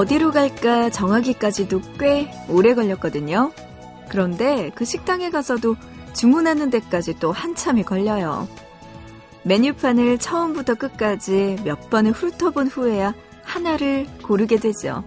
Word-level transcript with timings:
어디로 0.00 0.30
갈까 0.30 0.88
정하기까지도 0.88 1.82
꽤 1.98 2.32
오래 2.48 2.72
걸렸거든요. 2.72 3.52
그런데 4.08 4.70
그 4.74 4.86
식당에 4.86 5.28
가서도 5.28 5.76
주문하는 6.14 6.70
데까지 6.70 7.18
또 7.20 7.32
한참이 7.32 7.82
걸려요. 7.82 8.48
메뉴판을 9.42 10.16
처음부터 10.16 10.76
끝까지 10.76 11.58
몇 11.64 11.90
번을 11.90 12.12
훑어본 12.12 12.68
후에야 12.68 13.12
하나를 13.42 14.06
고르게 14.22 14.56
되죠. 14.56 15.04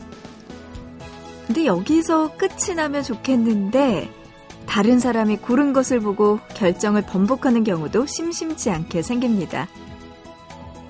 근데 1.48 1.66
여기서 1.66 2.38
끝이 2.38 2.76
나면 2.76 3.02
좋겠는데 3.02 4.12
다른 4.68 5.00
사람이 5.00 5.38
고른 5.38 5.74
것을 5.74 6.02
보고 6.02 6.40
결정을 6.54 7.02
번복하는 7.02 7.64
경우도 7.64 8.06
심심치 8.06 8.70
않게 8.70 9.02
생깁니다. 9.02 9.68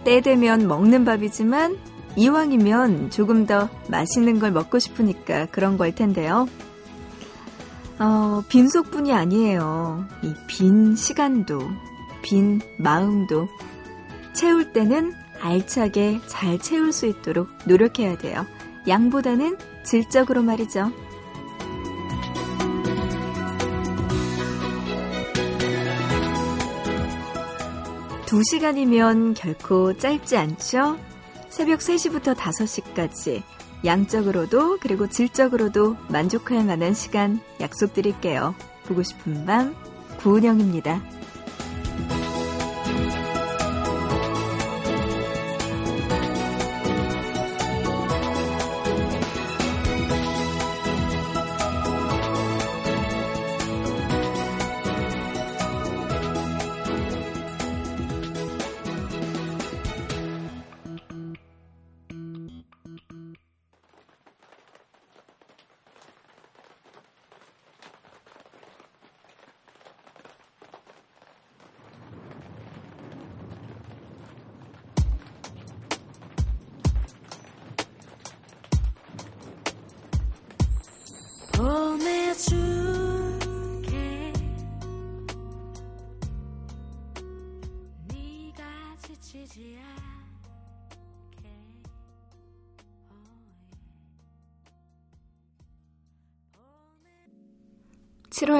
때 0.03 0.19
되면 0.19 0.67
먹는 0.67 1.05
밥이지만 1.05 1.92
이왕이면 2.15 3.09
조금 3.09 3.45
더 3.45 3.69
맛있는 3.89 4.39
걸 4.39 4.51
먹고 4.51 4.79
싶으니까 4.79 5.47
그런 5.47 5.77
걸 5.77 5.93
텐데요. 5.93 6.47
어, 7.99 8.43
빈속뿐이 8.49 9.13
아니에요. 9.13 10.05
이 10.23 10.33
빈 10.47 10.95
시간도, 10.95 11.61
빈 12.21 12.61
마음도 12.77 13.47
채울 14.33 14.73
때는 14.73 15.13
알차게 15.41 16.21
잘 16.27 16.59
채울 16.59 16.91
수 16.93 17.05
있도록 17.05 17.49
노력해야 17.65 18.17
돼요. 18.17 18.45
양보다는 18.87 19.57
질적으로 19.83 20.41
말이죠. 20.43 20.91
두 28.25 28.41
시간이면 28.51 29.35
결코 29.35 29.93
짧지 29.97 30.37
않죠? 30.37 30.97
새벽 31.53 31.81
3시부터 31.81 32.35
5시까지 32.35 33.43
양적으로도 33.85 34.79
그리고 34.79 35.07
질적으로도 35.07 35.95
만족할 36.09 36.65
만한 36.65 36.95
시간 36.95 37.39
약속드릴게요. 37.61 38.55
보고 38.87 39.03
싶은 39.03 39.45
밤 39.45 39.75
구은영입니다. 40.17 41.03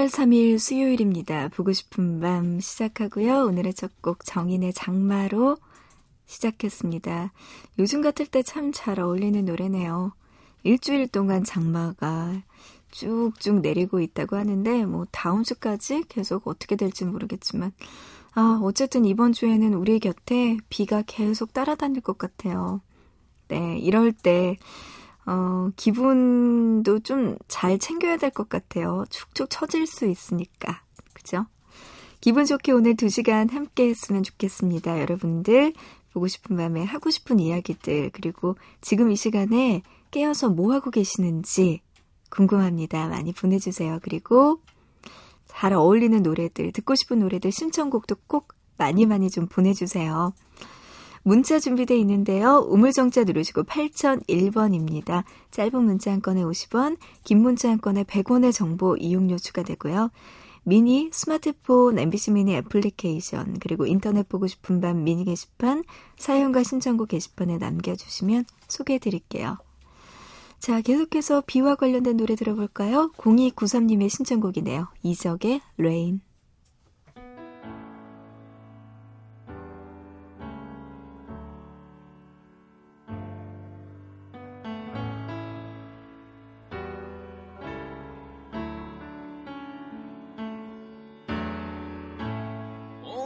7월 0.04 0.10
3일 0.10 0.60
수요일입니다. 0.60 1.48
보고 1.50 1.72
싶은 1.72 2.20
밤 2.20 2.60
시작하고요. 2.60 3.46
오늘의 3.46 3.74
첫 3.74 3.92
곡 4.02 4.26
정인의 4.26 4.74
장마로 4.74 5.58
시작했습니다. 6.26 7.32
요즘 7.80 8.02
같을 8.02 8.26
때 8.26 8.44
참 8.44 8.74
잘 8.74 9.00
어울리는 9.00 9.46
노래네요. 9.46 10.14
일주일 10.64 11.08
동안 11.08 11.44
장마가 11.46 12.42
쭉쭉 12.92 13.62
내리고 13.62 14.02
있다고 14.02 14.36
하는데 14.36 14.86
뭐 14.86 15.06
다음 15.12 15.44
주까지 15.44 16.04
계속 16.10 16.48
어떻게 16.48 16.76
될지 16.76 17.06
모르겠지만 17.06 17.72
아 18.34 18.60
어쨌든 18.62 19.06
이번 19.06 19.32
주에는 19.32 19.74
우리 19.74 20.00
곁에 20.00 20.58
비가 20.70 21.02
계속 21.06 21.54
따라다닐 21.54 22.02
것 22.02 22.18
같아요. 22.18 22.82
네 23.48 23.78
이럴 23.80 24.12
때 24.12 24.58
어, 25.26 25.70
기분도 25.76 27.00
좀 27.00 27.38
잘 27.48 27.80
챙겨야 27.80 28.18
될 28.18 28.32
것 28.32 28.50
같아요. 28.50 29.06
축축 29.10 29.50
처질 29.50 29.88
수 29.88 30.06
있으니까. 30.06 30.82
그죠? 31.14 31.46
기분 32.22 32.46
좋게 32.46 32.72
오늘 32.72 32.96
2시간 32.96 33.52
함께 33.52 33.88
했으면 33.90 34.24
좋겠습니다. 34.24 35.00
여러분들 35.02 35.74
보고 36.14 36.28
싶은 36.28 36.56
밤에 36.58 36.84
하고 36.84 37.10
싶은 37.10 37.40
이야기들 37.40 38.12
그리고 38.14 38.56
지금 38.82 39.12
이 39.12 39.16
시간에 39.16 39.82
깨어서 40.12 40.50
뭐 40.50 40.74
하고 40.74 40.92
계시는지 40.92 41.82
궁금합니다. 42.30 43.08
많이 43.08 43.34
보내주세요. 43.34 44.00
그리고 44.04 44.60
잘 45.48 45.74
어울리는 45.74 46.22
노래들, 46.22 46.72
듣고 46.72 46.96
싶은 46.96 47.20
노래들 47.20 47.52
신청곡도 47.52 48.16
꼭 48.28 48.54
많이 48.78 49.06
많이 49.06 49.30
좀 49.30 49.48
보내주세요. 49.48 50.34
문자 51.24 51.58
준비되어 51.58 51.96
있는데요. 51.98 52.66
우물정자 52.70 53.24
누르시고 53.24 53.64
8001번입니다. 53.64 55.24
짧은 55.52 55.84
문자 55.84 56.12
한 56.12 56.22
건에 56.22 56.44
50원, 56.44 56.98
긴 57.24 57.42
문자 57.42 57.70
한 57.70 57.80
건에 57.80 58.04
100원의 58.04 58.54
정보 58.54 58.98
이용료 58.98 59.38
추가되고요. 59.38 60.12
미니, 60.66 61.10
스마트폰, 61.12 61.98
MBC 61.98 62.32
미니 62.32 62.56
애플리케이션, 62.56 63.58
그리고 63.60 63.86
인터넷 63.86 64.28
보고 64.28 64.48
싶은 64.48 64.82
밤 64.82 65.04
미니 65.04 65.26
게시판, 65.26 65.84
사연과 66.18 66.64
신청곡 66.64 67.10
게시판에 67.10 67.58
남겨주시면 67.58 68.46
소개해드릴게요. 68.68 69.58
자, 70.60 70.80
계속해서 70.80 71.44
비와 71.46 71.76
관련된 71.76 72.16
노래 72.16 72.36
들어볼까요? 72.36 73.12
0293님의 73.18 74.10
신청곡이네요. 74.10 74.88
이적의 75.04 75.62
Rain. 75.78 76.22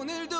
Onur 0.08 0.37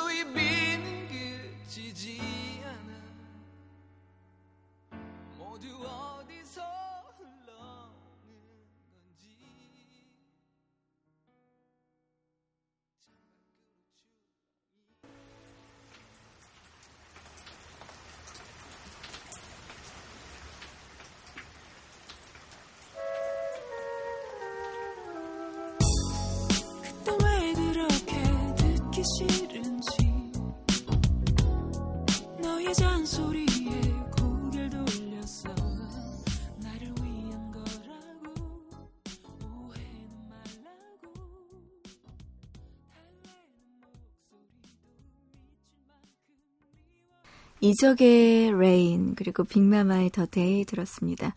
이적의 47.68 48.58
Rain 48.58 49.14
그리고 49.14 49.44
빅마마의 49.44 50.08
The 50.10 50.24
Day 50.24 50.64
들었습니다. 50.64 51.34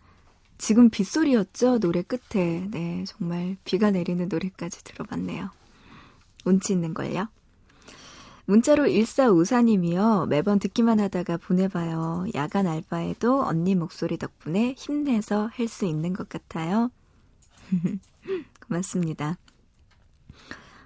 지금 0.58 0.90
빗소리였죠? 0.90 1.80
노래 1.80 2.02
끝에. 2.04 2.68
네, 2.72 3.04
정말 3.06 3.58
비가 3.66 3.92
내리는 3.92 4.30
노래까지 4.30 4.82
들어봤네요. 4.86 5.50
운치 6.46 6.72
있는 6.72 6.94
걸요? 6.94 7.28
문자로 8.46 8.86
1454님이요. 8.86 10.28
매번 10.30 10.60
듣기만 10.60 11.02
하다가 11.02 11.36
보내봐요. 11.36 12.28
야간 12.34 12.66
알바에도 12.66 13.44
언니 13.44 13.76
목소리 13.76 14.18
덕분에 14.18 14.74
힘내서 14.78 15.50
할 15.54 15.68
수 15.68 15.86
있는 15.86 16.14
것 16.14 16.30
같아요. 16.30 16.92
고맙습니다. 18.68 19.38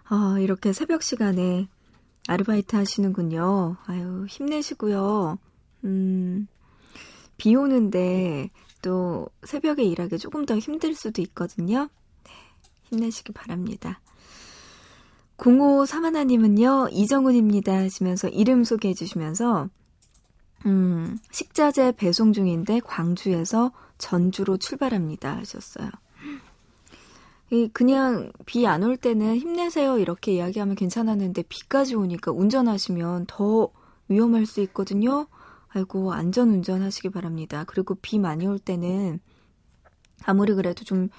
어, 0.09 0.39
이렇게 0.39 0.73
새벽 0.73 1.03
시간에 1.03 1.67
아르바이트 2.27 2.75
하시는군요. 2.75 3.77
아유, 3.85 4.25
힘내시고요. 4.27 5.37
음, 5.83 6.47
비 7.37 7.55
오는데 7.55 8.49
또 8.81 9.27
새벽에 9.43 9.83
일하기 9.83 10.17
조금 10.17 10.45
더 10.45 10.57
힘들 10.57 10.95
수도 10.95 11.21
있거든요. 11.21 11.89
네, 12.23 12.31
힘내시기 12.83 13.33
바랍니다. 13.33 13.99
0531님은요, 15.37 16.89
이정훈입니다 16.91 17.75
하시면서 17.75 18.29
이름 18.29 18.63
소개해 18.63 18.93
주시면서, 18.93 19.69
음, 20.65 21.17
식자재 21.31 21.93
배송 21.97 22.31
중인데 22.31 22.79
광주에서 22.79 23.71
전주로 23.97 24.57
출발합니다 24.57 25.37
하셨어요. 25.37 25.89
그냥 27.73 28.31
비 28.45 28.65
안 28.65 28.83
올 28.83 28.97
때는 28.97 29.37
힘내세요 29.37 29.99
이렇게 29.99 30.33
이야기하면 30.35 30.75
괜찮았는데 30.75 31.43
비까지 31.43 31.95
오니까 31.95 32.31
운전하시면 32.31 33.25
더 33.27 33.69
위험할 34.07 34.45
수 34.45 34.61
있거든요. 34.61 35.27
아이고 35.69 36.13
안전 36.13 36.49
운전하시기 36.49 37.09
바랍니다. 37.09 37.63
그리고 37.67 37.95
비 37.95 38.17
많이 38.19 38.47
올 38.47 38.59
때는 38.59 39.19
아무리 40.25 40.53
그래도 40.53 40.83
좀 40.83 41.09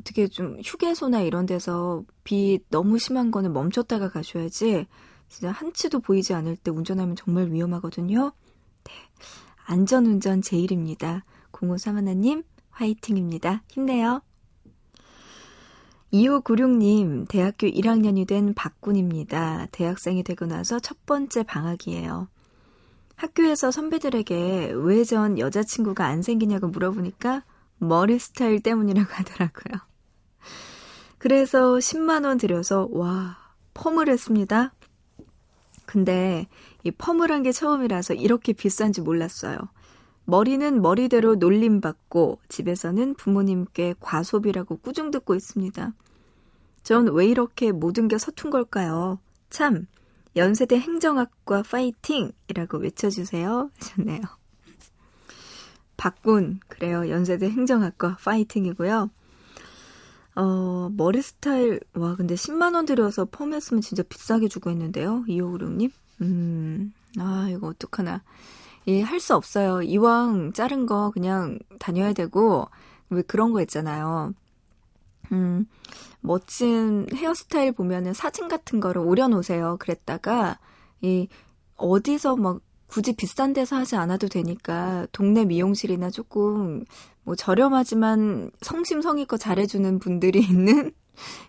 어떻게 0.00 0.28
좀 0.28 0.58
휴게소나 0.64 1.20
이런 1.22 1.46
데서 1.46 2.04
비 2.24 2.60
너무 2.70 2.98
심한 2.98 3.30
거는 3.30 3.52
멈췄다가 3.52 4.08
가셔야지 4.10 4.86
진짜 5.28 5.50
한치도 5.50 6.00
보이지 6.00 6.34
않을 6.34 6.56
때 6.56 6.70
운전하면 6.70 7.16
정말 7.16 7.50
위험하거든요. 7.50 8.32
네. 8.84 8.92
안전 9.66 10.06
운전 10.06 10.42
제일입니다. 10.42 11.24
0531님 11.52 12.44
화이팅입니다. 12.70 13.62
힘내요. 13.70 14.22
2596님, 16.12 17.28
대학교 17.28 17.66
1학년이 17.66 18.26
된 18.26 18.54
박군입니다. 18.54 19.66
대학생이 19.72 20.22
되고 20.22 20.46
나서 20.46 20.78
첫 20.78 21.04
번째 21.06 21.42
방학이에요. 21.42 22.28
학교에서 23.16 23.70
선배들에게 23.70 24.72
왜 24.74 25.04
전 25.04 25.38
여자친구가 25.38 26.04
안 26.04 26.22
생기냐고 26.22 26.68
물어보니까 26.68 27.44
머리 27.78 28.18
스타일 28.18 28.60
때문이라고 28.60 29.08
하더라고요. 29.10 29.80
그래서 31.18 31.74
10만원 31.76 32.38
들여서, 32.38 32.88
와, 32.92 33.36
펌을 33.74 34.08
했습니다. 34.08 34.74
근데 35.86 36.46
이 36.84 36.90
펌을 36.90 37.30
한 37.30 37.42
게 37.42 37.52
처음이라서 37.52 38.14
이렇게 38.14 38.52
비싼지 38.52 39.00
몰랐어요. 39.00 39.56
머리는 40.26 40.82
머리대로 40.82 41.36
놀림받고 41.36 42.40
집에서는 42.48 43.14
부모님께 43.14 43.94
과소비라고 44.00 44.78
꾸중 44.78 45.10
듣고 45.12 45.34
있습니다. 45.34 45.92
전 46.82 47.08
왜 47.08 47.26
이렇게 47.26 47.72
모든 47.72 48.08
게 48.08 48.18
서툰 48.18 48.50
걸까요? 48.50 49.18
참, 49.50 49.86
연세대 50.36 50.78
행정학과 50.78 51.62
파이팅 51.62 52.32
이라고 52.48 52.78
외쳐주세요. 52.78 53.70
하셨네요. 53.80 54.20
박군, 55.96 56.60
그래요. 56.68 57.08
연세대 57.08 57.48
행정학과 57.48 58.16
파이팅이고요. 58.22 59.10
어, 60.36 60.90
머리 60.92 61.22
스타일, 61.22 61.80
와, 61.94 62.14
근데 62.16 62.34
10만원 62.34 62.86
들여서 62.86 63.24
펌 63.30 63.52
했으면 63.54 63.80
진짜 63.80 64.02
비싸게 64.02 64.48
주고 64.48 64.70
했는데요. 64.70 65.24
2596님? 65.26 65.90
음, 66.20 66.92
아, 67.18 67.48
이거 67.50 67.68
어떡하나. 67.68 68.22
예, 68.88 69.02
할 69.02 69.20
수 69.20 69.34
없어요. 69.34 69.82
이왕 69.82 70.52
자른 70.52 70.86
거 70.86 71.10
그냥 71.10 71.58
다녀야 71.78 72.12
되고, 72.12 72.68
왜 73.10 73.22
그런 73.22 73.52
거 73.52 73.60
있잖아요. 73.62 74.32
음, 75.32 75.66
멋진 76.20 77.06
헤어스타일 77.14 77.72
보면은 77.72 78.14
사진 78.14 78.48
같은 78.48 78.80
거를 78.80 79.02
오려놓으세요. 79.02 79.76
그랬다가, 79.80 80.58
이, 81.02 81.28
어디서 81.76 82.36
막 82.36 82.60
굳이 82.86 83.14
비싼 83.16 83.52
데서 83.52 83.76
하지 83.76 83.96
않아도 83.96 84.28
되니까 84.28 85.06
동네 85.12 85.44
미용실이나 85.44 86.10
조금 86.10 86.84
뭐 87.24 87.34
저렴하지만 87.34 88.50
성심성의껏 88.62 89.40
잘해주는 89.40 89.98
분들이 89.98 90.40
있는 90.46 90.92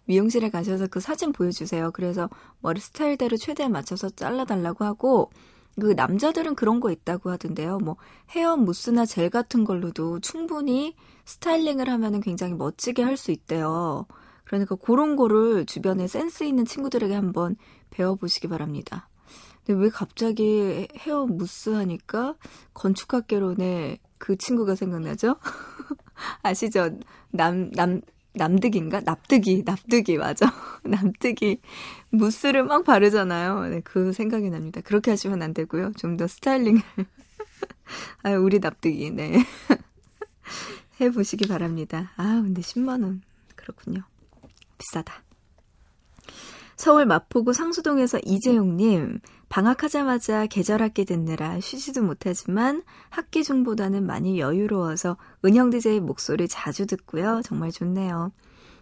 미용실에 0.06 0.50
가셔서 0.50 0.88
그 0.88 1.00
사진 1.00 1.32
보여주세요. 1.32 1.92
그래서 1.92 2.30
머리 2.62 2.80
스타일대로 2.80 3.38
최대한 3.38 3.72
맞춰서 3.72 4.10
잘라달라고 4.10 4.86
하고 4.86 5.32
그 5.80 5.94
남자들은 5.94 6.56
그런 6.56 6.80
거 6.80 6.92
있다고 6.92 7.30
하던데요. 7.30 7.78
뭐 7.80 7.98
헤어 8.32 8.58
무스나 8.58 9.06
젤 9.06 9.30
같은 9.30 9.64
걸로도 9.64 10.20
충분히 10.22 10.96
스타일링을 11.26 11.90
하면은 11.90 12.22
굉장히 12.22 12.54
멋지게 12.56 13.04
할 13.04 13.18
수 13.18 13.32
있대요. 13.32 14.06
그러니까 14.44 14.76
그런 14.76 15.16
거를 15.16 15.66
주변에 15.66 16.08
센스 16.08 16.44
있는 16.44 16.66
친구들에게 16.66 17.14
한번 17.14 17.56
배워보시기 17.90 18.48
바랍니다. 18.48 19.10
근데 19.66 19.82
왜 19.82 19.90
갑자기 19.90 20.88
헤어 21.00 21.26
무스 21.26 21.72
하니까 21.72 22.36
건축학개론의 22.74 24.00
그 24.18 24.38
친구가 24.38 24.76
생각나죠? 24.76 25.36
아시죠? 26.44 26.90
남, 27.32 27.70
남, 27.72 28.02
남득인가? 28.34 29.02
납득이, 29.02 29.64
납득이, 29.66 30.18
맞아. 30.18 30.54
납득이 30.84 31.60
무스를 32.10 32.64
막 32.64 32.84
바르잖아요. 32.84 33.70
네, 33.70 33.82
그 33.84 34.14
생각이 34.14 34.50
납니다. 34.50 34.82
그렇게 34.82 35.12
하시면 35.12 35.42
안 35.42 35.54
되고요. 35.54 35.94
좀 35.98 36.18
더 36.18 36.28
스타일링을. 36.28 36.82
아, 38.24 38.32
우리 38.32 38.60
납득이, 38.60 39.12
네. 39.12 39.44
해보시기 41.02 41.48
바랍니다. 41.48 42.12
아, 42.18 42.42
근데 42.44 42.62
10만원. 42.62 43.22
그렇군요. 43.56 44.02
비싸다. 44.78 45.24
서울 46.76 47.06
마포구 47.06 47.54
상수동에서 47.54 48.20
이재용님, 48.24 49.20
방학하자마자 49.50 50.46
계절학기 50.48 51.06
듣느라 51.06 51.60
쉬지도 51.60 52.04
못하지만 52.04 52.84
학기 53.10 53.44
중보다는 53.44 54.06
많이 54.06 54.40
여유로워서 54.40 55.18
은영 55.46 55.70
DJ 55.70 56.02
목소리 56.02 56.48
자주 56.48 56.86
듣고요. 56.86 57.42
정말 57.44 57.72
좋네요. 57.72 58.32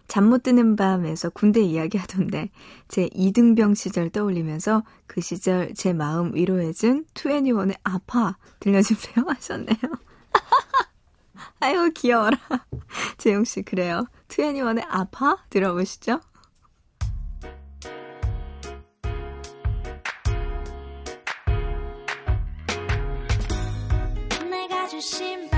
잠 0.08 0.24
못 0.30 0.42
드는 0.44 0.76
밤에서 0.76 1.30
군대 1.30 1.60
이야기 1.62 1.98
하던데 1.98 2.50
제 2.88 3.08
이등병 3.12 3.74
시절 3.74 4.10
떠올리면서 4.10 4.84
그 5.06 5.20
시절 5.20 5.74
제 5.74 5.92
마음 5.92 6.34
위로해준 6.34 7.04
투애니원의 7.14 7.76
아파 7.82 8.36
들려주세요 8.60 9.24
하셨네요. 9.26 9.76
아유 11.60 11.90
귀여워라. 11.94 12.38
재용씨 13.18 13.62
그래요. 13.62 14.06
투애니원의 14.28 14.84
아파 14.88 15.38
들어보시죠. 15.50 16.20
心。 25.00 25.55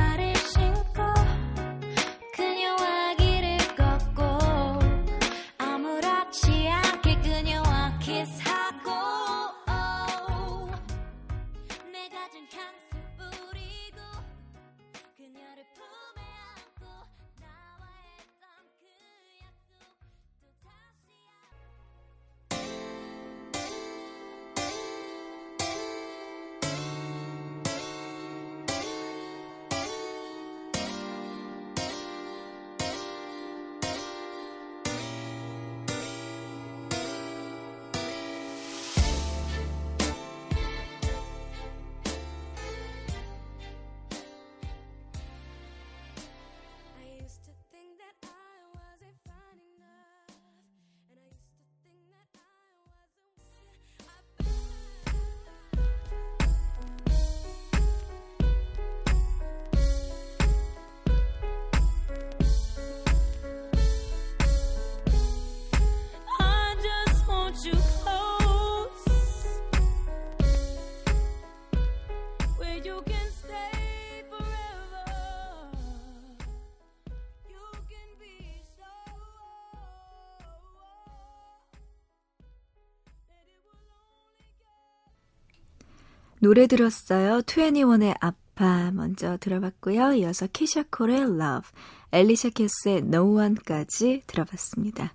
노래 86.41 86.67
들었어요. 86.67 87.41
21의 87.43 88.17
아파 88.21 88.91
먼저 88.93 89.37
들어봤고요. 89.39 90.13
이어서 90.15 90.47
키샤 90.47 90.85
콜의 90.91 91.21
Love, 91.23 91.71
엘리샤 92.13 92.51
캐스의 92.51 92.99
No 92.99 93.37
One까지 93.37 94.23
들어봤습니다. 94.27 95.15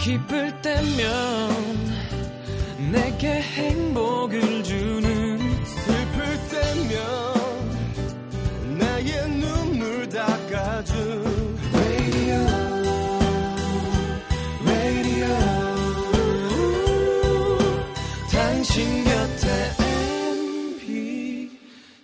기쁠 0.00 0.62
때면 0.62 1.50
내게 2.92 3.40
행복을 3.40 4.55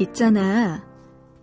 있잖아. 0.00 0.84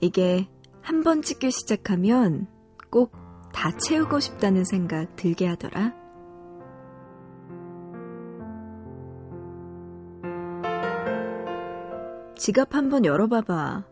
이게 0.01 0.47
한 0.81 1.03
번 1.03 1.21
찍기 1.21 1.51
시작하면 1.51 2.47
꼭 2.89 3.11
다 3.57 3.71
채우고 3.71 4.19
싶다는 4.19 4.65
생각 4.65 5.15
들게 5.15 5.47
하더라. 5.47 5.91
지갑 12.37 12.75
한번 12.75 13.03
열어봐봐. 13.03 13.83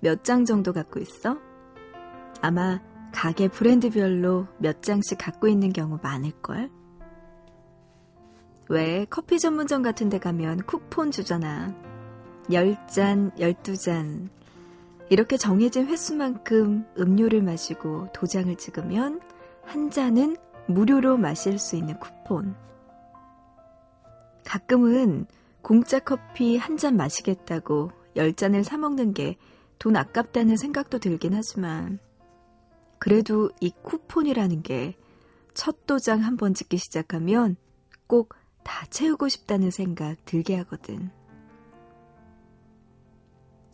몇 0.00 0.24
장 0.24 0.44
정도 0.44 0.72
갖고 0.72 0.98
있어? 0.98 1.38
아마 2.42 2.80
가게 3.12 3.46
브랜드별로 3.46 4.48
몇 4.58 4.82
장씩 4.82 5.16
갖고 5.18 5.46
있는 5.46 5.72
경우 5.72 6.00
많을걸? 6.02 6.70
왜 8.68 9.06
커피 9.08 9.38
전문점 9.38 9.82
같은 9.82 10.08
데 10.08 10.18
가면 10.18 10.62
쿠폰 10.66 11.12
주잖아. 11.12 11.72
10잔, 12.50 13.38
12잔. 13.38 14.28
이렇게 15.10 15.36
정해진 15.36 15.86
횟수만큼 15.86 16.86
음료를 16.98 17.42
마시고 17.42 18.08
도장을 18.12 18.54
찍으면 18.56 19.20
한 19.64 19.90
잔은 19.90 20.36
무료로 20.66 21.16
마실 21.18 21.58
수 21.58 21.76
있는 21.76 21.98
쿠폰. 21.98 22.56
가끔은 24.44 25.26
공짜 25.62 25.98
커피 25.98 26.56
한 26.56 26.76
잔 26.76 26.96
마시겠다고 26.96 27.90
10잔을 28.16 28.62
사먹는 28.64 29.14
게 29.14 29.36
돈 29.78 29.96
아깝다는 29.96 30.56
생각도 30.56 30.98
들긴 30.98 31.34
하지만, 31.34 31.98
그래도 32.98 33.50
이 33.60 33.70
쿠폰이라는 33.82 34.62
게 34.62 34.96
첫 35.54 35.86
도장 35.86 36.24
한 36.24 36.36
번 36.36 36.52
찍기 36.54 36.78
시작하면 36.78 37.56
꼭 38.06 38.34
다 38.64 38.86
채우고 38.86 39.28
싶다는 39.28 39.70
생각 39.70 40.16
들게 40.24 40.56
하거든. 40.56 41.10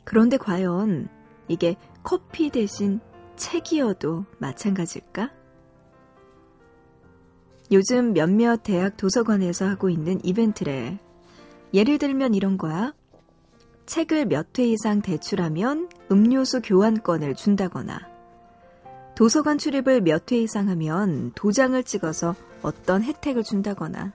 그런데 0.04 0.37
과연 0.37 1.08
이게 1.50 1.75
커피 2.04 2.49
대신 2.49 3.00
책이어도 3.35 4.25
마찬가지일까? 4.38 5.30
요즘 7.73 8.12
몇몇 8.12 8.62
대학 8.62 8.97
도서관에서 8.97 9.66
하고 9.66 9.90
있는 9.90 10.25
이벤트래. 10.25 11.00
예를 11.75 11.99
들면 11.99 12.35
이런 12.35 12.57
거야. 12.57 12.95
책을 13.87 14.26
몇 14.26 14.57
회 14.59 14.64
이상 14.64 15.02
대출하면 15.02 15.88
음료수 16.12 16.61
교환권을 16.62 17.35
준다거나, 17.35 17.99
도서관 19.16 19.59
출입을 19.59 20.02
몇 20.02 20.30
회 20.30 20.38
이상 20.38 20.69
하면 20.69 21.33
도장을 21.35 21.83
찍어서 21.83 22.37
어떤 22.62 23.02
혜택을 23.02 23.42
준다거나, 23.42 24.12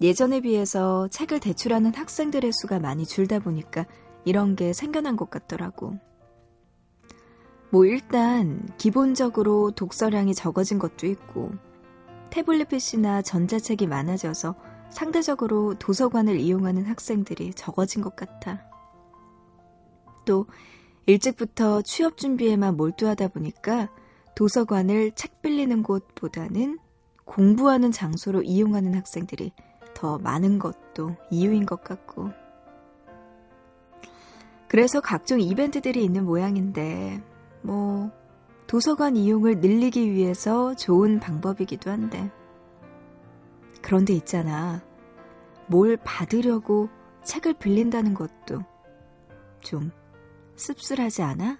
예전에 0.00 0.40
비해서 0.40 1.06
책을 1.06 1.38
대출하는 1.38 1.94
학생들의 1.94 2.50
수가 2.52 2.80
많이 2.80 3.06
줄다 3.06 3.38
보니까 3.38 3.86
이런 4.24 4.56
게 4.56 4.72
생겨난 4.72 5.16
것 5.16 5.30
같더라고. 5.30 5.98
뭐 7.70 7.86
일단 7.86 8.68
기본적으로 8.76 9.70
독서량이 9.70 10.34
적어진 10.34 10.78
것도 10.78 11.06
있고 11.06 11.52
태블릿 12.30 12.68
PC나 12.68 13.22
전자책이 13.22 13.86
많아져서 13.86 14.54
상대적으로 14.90 15.74
도서관을 15.78 16.38
이용하는 16.38 16.84
학생들이 16.84 17.54
적어진 17.54 18.02
것 18.02 18.14
같아. 18.14 18.60
또 20.24 20.46
일찍부터 21.06 21.82
취업 21.82 22.16
준비에만 22.16 22.76
몰두하다 22.76 23.28
보니까 23.28 23.88
도서관을 24.34 25.12
책 25.12 25.42
빌리는 25.42 25.82
곳보다는 25.82 26.78
공부하는 27.24 27.90
장소로 27.90 28.42
이용하는 28.42 28.94
학생들이 28.94 29.52
더 29.94 30.18
많은 30.18 30.58
것도 30.58 31.16
이유인 31.30 31.66
것 31.66 31.82
같고. 31.82 32.41
그래서 34.72 35.02
각종 35.02 35.38
이벤트들이 35.38 36.02
있는 36.02 36.24
모양인데, 36.24 37.22
뭐, 37.60 38.10
도서관 38.66 39.16
이용을 39.16 39.60
늘리기 39.60 40.10
위해서 40.12 40.74
좋은 40.74 41.20
방법이기도 41.20 41.90
한데. 41.90 42.32
그런데 43.82 44.14
있잖아. 44.14 44.82
뭘 45.66 45.98
받으려고 45.98 46.88
책을 47.22 47.52
빌린다는 47.58 48.14
것도 48.14 48.64
좀 49.60 49.90
씁쓸하지 50.56 51.20
않아? 51.20 51.58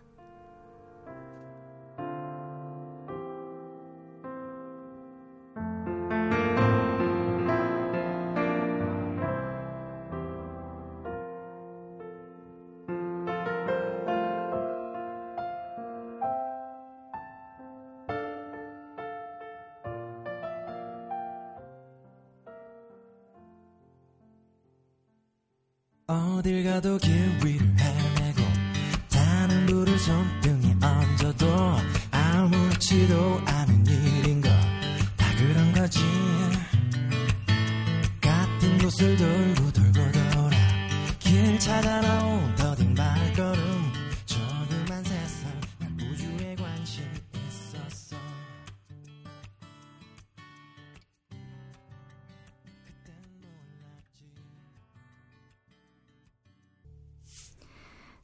어딜 26.83 26.83
가도 26.83 26.99
길 26.99 27.22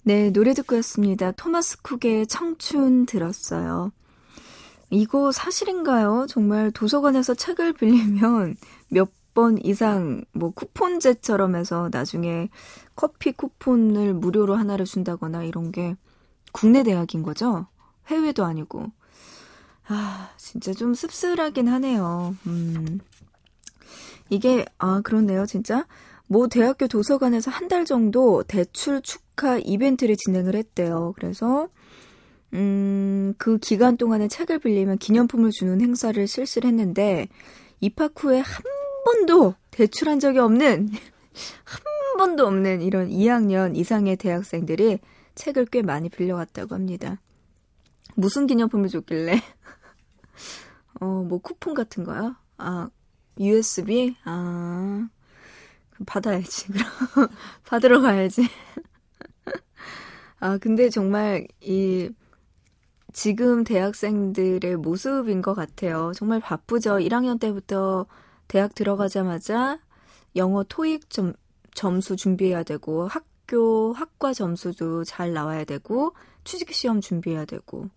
네, 0.03 0.31
노래 0.31 0.55
듣고 0.55 0.77
였습니다. 0.79 1.33
토마스 1.33 1.83
쿡의 1.83 2.27
청춘 2.27 3.07
들었어요. 3.07 3.93
이거 4.91 5.33
사실인가요? 5.33 6.27
정말 6.29 6.71
도서관에서 6.71 7.35
책을 7.35 7.75
빌리면 7.75 8.57
몇 8.89 9.19
번 9.35 9.57
이상 9.65 10.25
뭐 10.33 10.51
쿠폰제처럼 10.51 11.55
해서 11.55 11.89
나중에 11.93 12.49
커피 12.97 13.31
쿠폰을 13.31 14.13
무료로 14.15 14.57
하나를 14.57 14.85
준다거나 14.85 15.45
이런 15.45 15.71
게 15.71 15.95
국내 16.51 16.83
대학인 16.83 17.23
거죠? 17.23 17.69
해외도 18.09 18.45
아니고. 18.45 18.91
아, 19.87 20.31
진짜 20.37 20.73
좀 20.75 20.93
씁쓸하긴 20.93 21.69
하네요. 21.69 22.35
음. 22.49 22.99
이게, 24.29 24.65
아, 24.79 25.03
그렇네요, 25.03 25.47
진짜. 25.47 25.87
뭐 26.29 26.47
대학교 26.49 26.87
도서관에서 26.89 27.51
한 27.51 27.69
달 27.69 27.85
정도 27.85 28.43
대출 28.45 29.03
축하 29.03 29.59
이벤트를 29.59 30.17
진행을 30.17 30.55
했대요. 30.57 31.13
그래서 31.17 31.69
음, 32.55 33.35
그 33.39 33.59
기간 33.59 33.97
동안에 33.99 34.29
책을 34.29 34.61
빌리면 34.61 34.99
기념품을 34.99 35.51
주는 35.51 35.81
행사를 35.83 36.27
실시를 36.27 36.69
했는데, 36.71 37.29
입학 37.81 38.13
후에 38.17 38.41
한 38.41 38.63
번도 39.05 39.55
대출한 39.71 40.19
적이 40.19 40.39
없는, 40.41 40.89
한 41.65 42.17
번도 42.19 42.47
없는 42.47 42.83
이런 42.83 43.11
2학년 43.11 43.77
이상의 43.77 44.17
대학생들이 44.17 44.99
책을 45.35 45.67
꽤 45.67 45.83
많이 45.83 46.09
빌려왔다고 46.09 46.75
합니다. 46.75 47.21
무슨 48.17 48.47
기념품을 48.47 48.89
줬길래? 48.89 49.41
어, 51.01 51.07
뭐 51.29 51.39
쿠폰 51.39 51.75
같은 51.75 52.05
거요? 52.05 52.35
아, 52.57 52.89
USB? 53.39 54.17
아, 54.25 55.09
받아야지. 56.07 56.69
그럼 56.73 57.29
받으러 57.65 58.01
가야지. 58.01 58.43
아, 60.41 60.59
근데 60.59 60.89
정말 60.89 61.47
이 61.61 62.11
지금 63.13 63.65
대학생들의 63.65 64.77
모습인 64.77 65.43
것 65.43 65.55
같아요. 65.55 66.13
정말 66.15 66.41
바쁘죠. 66.41 66.99
1학년 66.99 67.41
때부터 67.41 68.07
대학 68.47 68.75
들어가자마자 68.75 69.79
영어 70.37 70.63
토익 70.63 71.11
점, 71.11 71.33
점수 71.75 72.17
준비해야 72.17 72.63
되고 72.63 73.09
학교 73.09 73.93
학과 73.93 74.33
점수도 74.33 75.05
잘 75.05 75.33
나와야 75.33 75.65
되고 75.65 76.15
취직 76.45 76.73
시험 76.73 77.01
준비해야 77.01 77.45
되고 77.45 77.89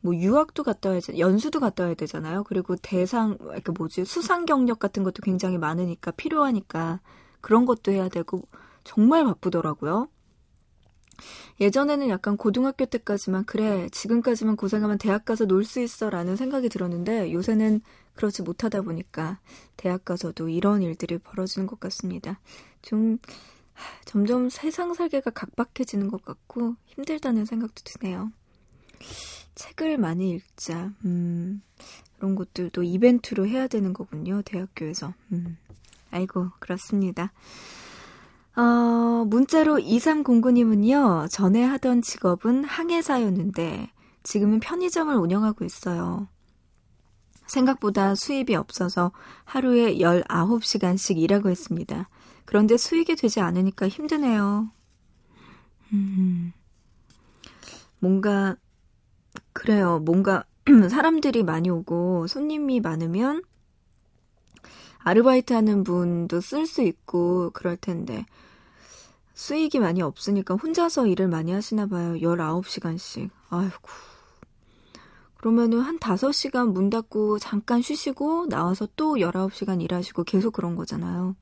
뭐 0.00 0.14
유학도 0.14 0.62
갔다 0.62 0.90
와야 0.90 1.00
연수도 1.18 1.60
갔다 1.60 1.84
와야 1.84 1.94
되잖아요. 1.94 2.44
그리고 2.44 2.76
대상 2.76 3.36
그 3.62 3.72
뭐지 3.72 4.04
수상 4.04 4.46
경력 4.46 4.78
같은 4.78 5.02
것도 5.02 5.22
굉장히 5.22 5.58
많으니까 5.58 6.10
필요하니까 6.12 7.00
그런 7.40 7.66
것도 7.66 7.92
해야 7.92 8.08
되고 8.08 8.42
정말 8.84 9.24
바쁘더라고요. 9.24 10.08
예전에는 11.60 12.08
약간 12.08 12.36
고등학교 12.36 12.86
때까지만 12.86 13.44
그래 13.44 13.88
지금까지만 13.90 14.56
고생하면 14.56 14.96
대학 14.98 15.24
가서 15.26 15.44
놀 15.44 15.64
수 15.64 15.80
있어라는 15.80 16.36
생각이 16.36 16.68
들었는데 16.70 17.32
요새는 17.32 17.82
그렇지 18.14 18.42
못하다 18.42 18.82
보니까 18.82 19.38
대학 19.76 20.04
가서도 20.04 20.48
이런 20.48 20.82
일들이 20.82 21.18
벌어지는 21.18 21.66
것 21.66 21.78
같습니다. 21.80 22.40
좀 22.82 23.18
점점 24.04 24.48
세상 24.48 24.94
살기가 24.94 25.30
각박해지는 25.30 26.08
것 26.08 26.24
같고 26.24 26.76
힘들다는 26.86 27.44
생각도 27.44 27.82
드네요. 27.84 28.32
책을 29.54 29.98
많이 29.98 30.30
읽자. 30.30 30.92
음, 31.04 31.62
이런 32.18 32.34
것들도 32.34 32.82
이벤트로 32.82 33.46
해야 33.46 33.66
되는 33.66 33.92
거군요. 33.92 34.42
대학교에서. 34.42 35.14
음, 35.32 35.56
아이고 36.10 36.50
그렇습니다. 36.58 37.32
어, 38.56 39.24
문자로 39.26 39.76
2309님은요, 39.78 41.30
전에 41.30 41.62
하던 41.64 42.02
직업은 42.02 42.64
항해사였는데, 42.64 43.90
지금은 44.22 44.60
편의점을 44.60 45.14
운영하고 45.14 45.64
있어요. 45.64 46.28
생각보다 47.46 48.14
수입이 48.14 48.54
없어서 48.54 49.12
하루에 49.44 49.94
19시간씩 49.96 51.18
일하고 51.18 51.50
있습니다. 51.50 52.08
그런데 52.44 52.76
수익이 52.76 53.16
되지 53.16 53.40
않으니까 53.40 53.88
힘드네요. 53.88 54.70
음, 55.92 56.52
뭔가, 57.98 58.56
그래요. 59.52 60.00
뭔가, 60.00 60.44
사람들이 60.90 61.44
많이 61.44 61.70
오고, 61.70 62.26
손님이 62.26 62.80
많으면, 62.80 63.42
아르바이트 65.02 65.52
하는 65.52 65.84
분도 65.84 66.40
쓸 66.40 66.66
수 66.66 66.82
있고 66.82 67.50
그럴 67.52 67.76
텐데 67.76 68.26
수익이 69.34 69.78
많이 69.78 70.02
없으니까 70.02 70.54
혼자서 70.54 71.06
일을 71.06 71.28
많이 71.28 71.52
하시나 71.52 71.86
봐요. 71.86 72.14
19시간씩. 72.14 73.30
아이고. 73.48 73.88
그러면은 75.38 75.80
한 75.80 75.98
5시간 75.98 76.72
문 76.72 76.90
닫고 76.90 77.38
잠깐 77.38 77.80
쉬시고 77.80 78.48
나와서 78.48 78.86
또 78.96 79.14
19시간 79.14 79.80
일하시고 79.80 80.24
계속 80.24 80.52
그런 80.52 80.76
거잖아요. 80.76 81.34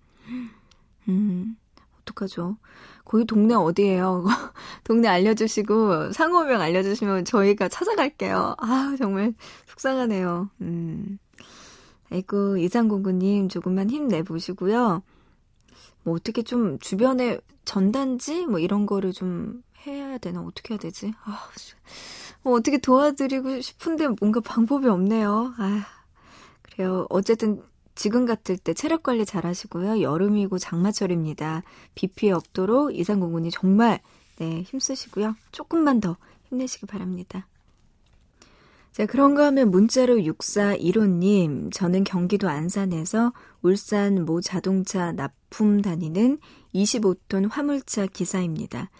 음, 1.08 1.56
어떡하죠? 2.02 2.56
거기 3.04 3.24
동네 3.24 3.54
어디예요? 3.54 4.24
동네 4.84 5.08
알려주시고 5.08 6.12
상호명 6.12 6.60
알려주시면 6.60 7.24
저희가 7.24 7.68
찾아갈게요. 7.68 8.54
아, 8.58 8.94
정말 8.96 9.34
속상하네요. 9.66 10.50
음. 10.60 11.18
아이고, 12.10 12.56
이상공구님 12.58 13.48
조금만 13.48 13.90
힘내보시고요. 13.90 15.02
뭐 16.04 16.14
어떻게 16.14 16.42
좀 16.42 16.78
주변에 16.78 17.38
전단지 17.64 18.46
뭐 18.46 18.58
이런 18.58 18.86
거를 18.86 19.12
좀 19.12 19.62
해야 19.86 20.18
되나? 20.18 20.40
어떻게 20.40 20.74
해야 20.74 20.78
되지? 20.78 21.12
아, 21.24 21.48
뭐 22.42 22.54
어떻게 22.54 22.78
도와드리고 22.78 23.60
싶은데 23.60 24.08
뭔가 24.20 24.40
방법이 24.40 24.88
없네요. 24.88 25.54
아, 25.58 25.86
그래요. 26.62 27.06
어쨌든 27.10 27.62
지금 27.94 28.26
같을 28.26 28.56
때 28.56 28.74
체력 28.74 29.02
관리 29.02 29.24
잘 29.24 29.44
하시고요. 29.44 30.00
여름이고 30.00 30.58
장마철입니다. 30.58 31.62
비 31.94 32.06
피해 32.06 32.32
없도록 32.32 32.96
이상공군이 32.96 33.50
정말 33.50 34.00
네, 34.38 34.62
힘쓰시고요. 34.62 35.34
조금만 35.50 36.00
더 36.00 36.16
힘내시기 36.48 36.86
바랍니다. 36.86 37.46
자, 38.98 39.06
그런가 39.06 39.46
하면 39.46 39.70
문자로 39.70 40.16
6415님, 40.16 41.72
저는 41.72 42.02
경기도 42.02 42.48
안산에서 42.48 43.32
울산 43.62 44.24
모 44.24 44.40
자동차 44.40 45.12
납품 45.12 45.82
다니는 45.82 46.38
25톤 46.74 47.48
화물차 47.48 48.06
기사입니다. 48.06 48.90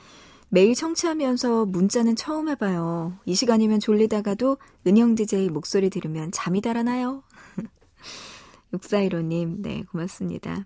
매일 0.50 0.76
청취하면서 0.76 1.66
문자는 1.66 2.14
처음 2.14 2.48
해봐요. 2.48 3.18
이 3.24 3.34
시간이면 3.34 3.80
졸리다가도 3.80 4.58
은영 4.86 5.16
DJ 5.16 5.48
목소리 5.48 5.90
들으면 5.90 6.30
잠이 6.30 6.60
달아나요. 6.60 7.24
6415님, 8.74 9.62
네, 9.62 9.82
고맙습니다. 9.90 10.64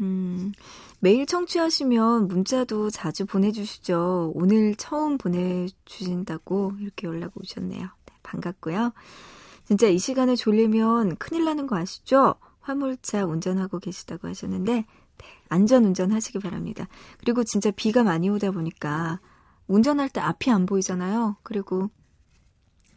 음, 0.00 0.52
매일 1.00 1.24
청취하시면 1.24 2.28
문자도 2.28 2.90
자주 2.90 3.24
보내주시죠. 3.24 4.32
오늘 4.34 4.74
처음 4.74 5.16
보내주신다고 5.16 6.74
이렇게 6.80 7.06
연락 7.06 7.32
오셨네요. 7.38 7.88
반갑고요. 8.34 8.92
진짜 9.66 9.86
이 9.86 9.98
시간에 9.98 10.36
졸리면 10.36 11.16
큰일 11.16 11.44
나는 11.44 11.66
거 11.66 11.76
아시죠? 11.76 12.34
화물차 12.60 13.24
운전하고 13.24 13.78
계시다고 13.78 14.28
하셨는데 14.28 14.72
네, 14.72 14.86
안전 15.48 15.84
운전하시기 15.84 16.38
바랍니다. 16.40 16.88
그리고 17.18 17.44
진짜 17.44 17.70
비가 17.70 18.02
많이 18.02 18.28
오다 18.28 18.50
보니까 18.50 19.20
운전할 19.66 20.08
때 20.08 20.20
앞이 20.20 20.50
안 20.50 20.66
보이잖아요. 20.66 21.36
그리고 21.42 21.90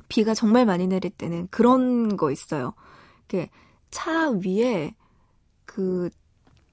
비가 0.10 0.34
정말 0.34 0.66
많이 0.66 0.88
내릴 0.88 1.12
때는 1.12 1.48
그런 1.52 2.18
거 2.18 2.32
있어요. 2.32 2.74
이렇게 3.30 3.50
차 3.92 4.32
위에 4.32 4.96
그 5.66 6.10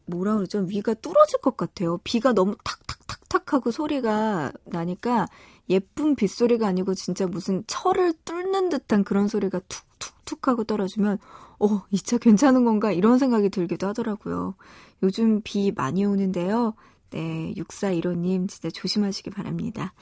뭐라 0.06 0.34
그러죠? 0.34 0.60
위가 0.60 0.94
뚫어질 0.94 1.40
것 1.40 1.56
같아요. 1.56 1.98
비가 2.04 2.32
너무 2.32 2.56
탁탁탁탁 2.62 3.52
하고 3.52 3.70
소리가 3.70 4.52
나니까 4.64 5.26
예쁜 5.70 6.14
빗소리가 6.14 6.66
아니고 6.66 6.94
진짜 6.94 7.26
무슨 7.26 7.64
철을 7.66 8.12
뚫는 8.24 8.68
듯한 8.68 9.04
그런 9.04 9.28
소리가 9.28 9.60
툭툭툭 9.68 10.48
하고 10.48 10.64
떨어지면 10.64 11.18
어, 11.60 11.82
이 11.90 11.98
차 11.98 12.18
괜찮은 12.18 12.64
건가? 12.64 12.92
이런 12.92 13.18
생각이 13.18 13.48
들기도 13.48 13.86
하더라고요. 13.88 14.54
요즘 15.02 15.40
비 15.42 15.72
많이 15.72 16.04
오는데요. 16.04 16.74
네, 17.10 17.54
6415님 17.56 18.48
진짜 18.48 18.68
조심하시기 18.70 19.30
바랍니다. 19.30 19.94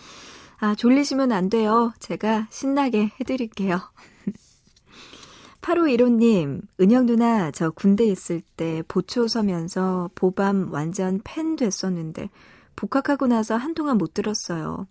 아, 0.58 0.74
졸리시면 0.74 1.30
안 1.32 1.48
돼요. 1.50 1.92
제가 2.00 2.46
신나게 2.50 3.10
해드릴게요. 3.20 3.80
8515님, 5.60 6.62
은영 6.80 7.06
누나, 7.06 7.50
저 7.52 7.70
군대 7.70 8.04
있을 8.04 8.40
때 8.56 8.82
보초 8.88 9.28
서면서 9.28 10.10
보밤 10.14 10.72
완전 10.72 11.20
팬 11.24 11.56
됐었는데, 11.56 12.30
복학하고 12.74 13.26
나서 13.28 13.56
한동안 13.56 13.98
못 13.98 14.14
들었어요. 14.14 14.86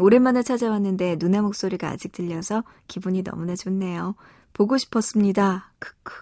오랜만에 0.00 0.42
찾아왔는데 0.42 1.18
누나 1.18 1.42
목소리가 1.42 1.88
아직 1.88 2.12
들려서 2.12 2.64
기분이 2.88 3.22
너무나 3.22 3.54
좋네요. 3.54 4.14
보고 4.52 4.78
싶었습니다. 4.78 5.72
크크. 5.78 6.14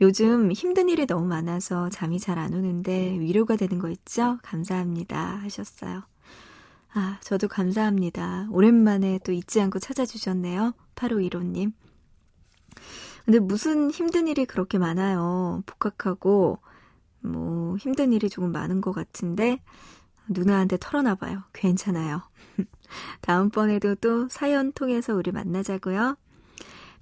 요즘 0.00 0.52
힘든 0.52 0.88
일이 0.88 1.06
너무 1.06 1.26
많아서 1.26 1.88
잠이 1.88 2.18
잘 2.18 2.38
안 2.38 2.52
오는데 2.52 3.18
위로가 3.18 3.56
되는 3.56 3.78
거 3.78 3.88
있죠? 3.90 4.38
감사합니다. 4.42 5.36
하셨어요. 5.42 6.02
아, 6.92 7.18
저도 7.22 7.48
감사합니다. 7.48 8.48
오랜만에 8.50 9.18
또 9.24 9.32
잊지 9.32 9.60
않고 9.60 9.78
찾아주셨네요. 9.78 10.74
8515님. 10.94 11.72
근데 13.24 13.38
무슨 13.38 13.90
힘든 13.90 14.28
일이 14.28 14.44
그렇게 14.44 14.78
많아요. 14.78 15.62
복학하고, 15.66 16.58
뭐, 17.20 17.76
힘든 17.78 18.12
일이 18.12 18.28
조금 18.28 18.52
많은 18.52 18.80
것 18.80 18.92
같은데, 18.92 19.60
누나한테 20.28 20.76
털어놔봐요. 20.78 21.42
괜찮아요. 21.52 22.22
다음번에도 23.20 23.94
또 23.96 24.28
사연 24.28 24.72
통해서 24.72 25.14
우리 25.14 25.32
만나자고요. 25.32 26.16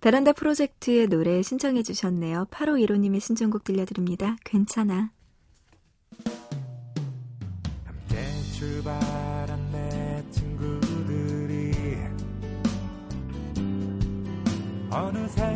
베란다 0.00 0.32
프로젝트의 0.32 1.06
노래 1.06 1.42
신청해 1.42 1.82
주셨네요. 1.82 2.46
8호 2.50 2.84
1호님의 2.84 3.20
신청곡 3.20 3.64
들려드립니다. 3.64 4.36
괜찮아. 4.44 5.10
출발한 8.62 9.72
내 9.72 10.24
친구들이 10.30 11.72
어느새 14.88 15.51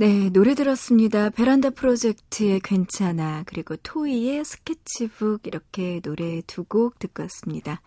네, 0.00 0.30
노래 0.30 0.54
들었습니다. 0.54 1.28
베란다 1.28 1.68
프로젝트의 1.68 2.60
괜찮아, 2.60 3.42
그리고 3.44 3.76
토이의 3.76 4.46
스케치북, 4.46 5.46
이렇게 5.46 6.00
노래 6.00 6.40
두 6.46 6.64
곡 6.64 6.98
듣고 6.98 7.24
왔습니다. 7.24 7.82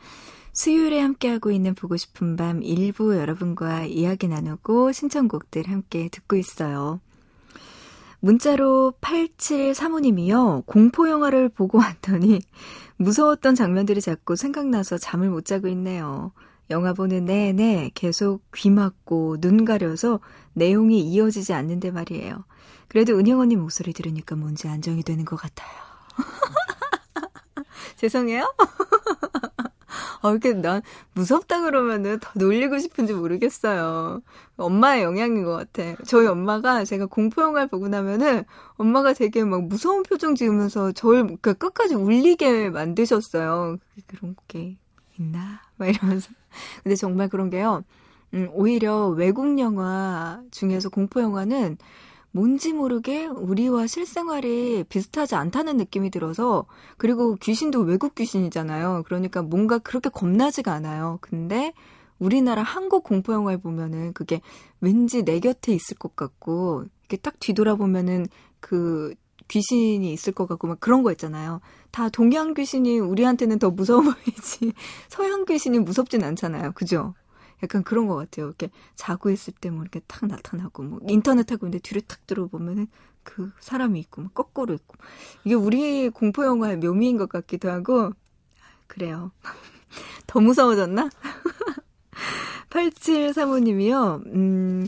수요일에 0.53 1.01
함께하고 1.01 1.51
있는 1.51 1.73
보고 1.73 1.97
싶은 1.97 2.35
밤 2.35 2.61
일부 2.61 3.17
여러분과 3.17 3.85
이야기 3.85 4.27
나누고 4.27 4.91
신청곡들 4.91 5.67
함께 5.67 6.09
듣고 6.09 6.35
있어요. 6.35 7.01
문자로 8.19 8.93
8735님이요. 9.01 10.65
공포영화를 10.65 11.49
보고 11.49 11.79
왔더니 11.79 12.41
무서웠던 12.97 13.55
장면들이 13.55 13.99
자꾸 13.99 14.35
생각나서 14.35 14.97
잠을 14.97 15.29
못 15.29 15.43
자고 15.43 15.67
있네요. 15.69 16.31
영화 16.69 16.93
보는 16.93 17.25
내내 17.25 17.91
계속 17.93 18.41
귀 18.55 18.69
막고 18.69 19.41
눈 19.41 19.65
가려서 19.65 20.21
내용이 20.53 21.01
이어지지 21.01 21.53
않는데 21.53 21.91
말이에요. 21.91 22.45
그래도 22.87 23.17
은영 23.17 23.39
언니 23.39 23.55
목소리 23.55 23.91
들으니까 23.91 24.35
뭔지 24.35 24.67
안정이 24.69 25.03
되는 25.03 25.25
것 25.25 25.35
같아요. 25.35 25.69
죄송해요? 27.97 28.53
어, 30.23 30.31
이렇게 30.31 30.53
난 30.53 30.81
무섭다 31.13 31.61
그러면은 31.61 32.17
더 32.19 32.31
놀리고 32.35 32.79
싶은지 32.79 33.13
모르겠어요. 33.13 34.21
엄마의 34.55 35.03
영향인 35.03 35.43
것 35.43 35.51
같아. 35.51 36.01
저희 36.05 36.27
엄마가 36.27 36.85
제가 36.85 37.07
공포영화를 37.07 37.67
보고 37.67 37.89
나면은 37.89 38.45
엄마가 38.77 39.11
되게 39.11 39.43
막 39.43 39.65
무서운 39.65 40.01
표정 40.03 40.35
지으면서 40.35 40.93
저를 40.93 41.23
그러니까 41.23 41.53
끝까지 41.53 41.95
울리게 41.95 42.69
만드셨어요. 42.69 43.77
그런 44.07 44.35
게 44.47 44.77
있나? 45.19 45.61
막 45.75 45.87
이러면서. 45.89 46.31
근데 46.83 46.95
정말 46.95 47.27
그런 47.27 47.49
게요. 47.49 47.83
음, 48.33 48.47
오히려 48.53 49.07
외국 49.09 49.59
영화 49.59 50.41
중에서 50.51 50.87
공포 50.87 51.19
영화는 51.19 51.77
뭔지 52.35 52.73
모르게 52.73 53.27
우리와 53.27 53.85
실생활이 53.85 54.85
비슷하지 54.89 55.35
않다는 55.35 55.77
느낌이 55.77 56.09
들어서 56.09 56.65
그리고 56.97 57.35
귀신도 57.35 57.81
외국 57.81 58.15
귀신이잖아요. 58.15 59.03
그러니까 59.05 59.43
뭔가 59.43 59.77
그렇게 59.77 60.09
겁나지가 60.09 60.73
않아요. 60.73 61.19
근데 61.21 61.73
우리나라 62.17 62.63
한국 62.63 63.03
공포 63.03 63.33
영화를 63.33 63.59
보면은 63.59 64.13
그게 64.13 64.41
왠지 64.81 65.23
내 65.23 65.39
곁에 65.39 65.73
있을 65.73 65.95
것 65.95 66.15
같고 66.15 66.85
이렇게 67.01 67.17
딱 67.17 67.39
뒤돌아보면은 67.39 68.25
그 68.59 69.13
귀신이 69.47 70.11
있을 70.11 70.33
것 70.33 70.47
같고 70.47 70.67
막 70.67 70.79
그런 70.79 71.03
거 71.03 71.11
있잖아요. 71.11 71.61
다 71.91 72.09
동양 72.09 72.55
귀신이 72.55 72.97
우리한테는 72.97 73.59
더 73.59 73.69
무서워 73.69 74.01
보이지 74.25 74.73
서양 75.07 75.45
귀신이 75.45 75.77
무섭진 75.77 76.23
않잖아요. 76.23 76.71
그죠? 76.71 77.13
약간 77.63 77.83
그런 77.83 78.07
것 78.07 78.15
같아요. 78.15 78.47
이렇게 78.47 78.69
자고 78.95 79.29
있을 79.31 79.53
때 79.59 79.69
뭐 79.71 79.81
이렇게 79.81 80.01
탁 80.07 80.27
나타나고 80.27 80.83
뭐 80.83 80.99
인터넷 81.07 81.51
하고 81.51 81.65
있는데 81.67 81.79
뒤를 81.81 82.01
탁 82.03 82.25
들어보면은 82.27 82.87
그 83.23 83.51
사람이 83.59 83.99
있고 84.01 84.21
막 84.23 84.33
거꾸로 84.33 84.73
있고 84.73 84.95
이게 85.45 85.55
우리 85.55 86.09
공포 86.09 86.45
영화의 86.45 86.77
묘미인 86.77 87.17
것 87.17 87.29
같기도 87.29 87.69
하고 87.71 88.11
그래요. 88.87 89.31
더 90.27 90.39
무서워졌나? 90.39 91.09
8735님이요, 92.69 94.25
음, 94.33 94.87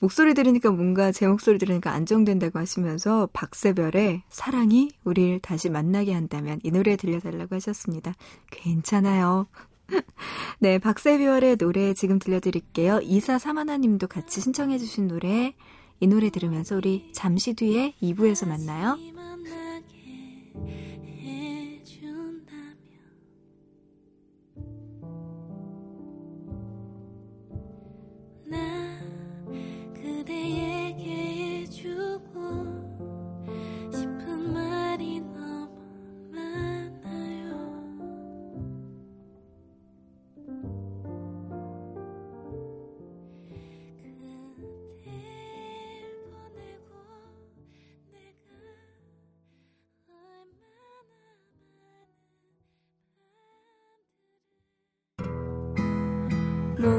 목소리 0.00 0.34
들으니까 0.34 0.70
뭔가 0.70 1.12
제 1.12 1.26
목소리 1.26 1.58
들으니까 1.58 1.92
안정된다고 1.92 2.58
하시면서 2.58 3.28
박세별의 3.32 4.22
사랑이 4.30 4.90
우리를 5.04 5.40
다시 5.40 5.68
만나게 5.68 6.14
한다면 6.14 6.60
이 6.62 6.70
노래 6.70 6.96
들려달라고 6.96 7.54
하셨습니다. 7.56 8.14
괜찮아요. 8.50 9.46
네, 10.58 10.78
박세별의 10.78 11.56
노래 11.56 11.94
지금 11.94 12.18
들려드릴게요. 12.18 13.00
이사 13.02 13.38
사마나님도 13.38 14.06
같이 14.08 14.40
신청해주신 14.40 15.08
노래, 15.08 15.54
이 16.00 16.06
노래 16.06 16.30
들으면서 16.30 16.76
우리 16.76 17.10
잠시 17.12 17.54
뒤에 17.54 17.94
2부에서 18.02 18.48
만나요. 18.48 18.96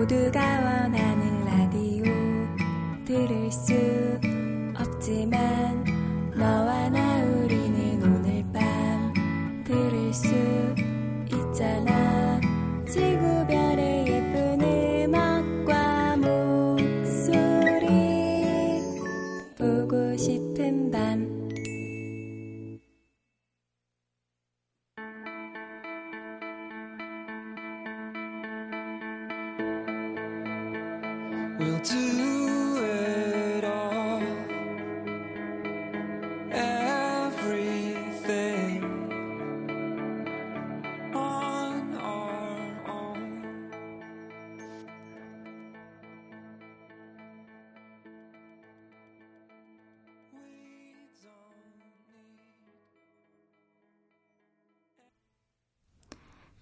모두가 0.08 0.47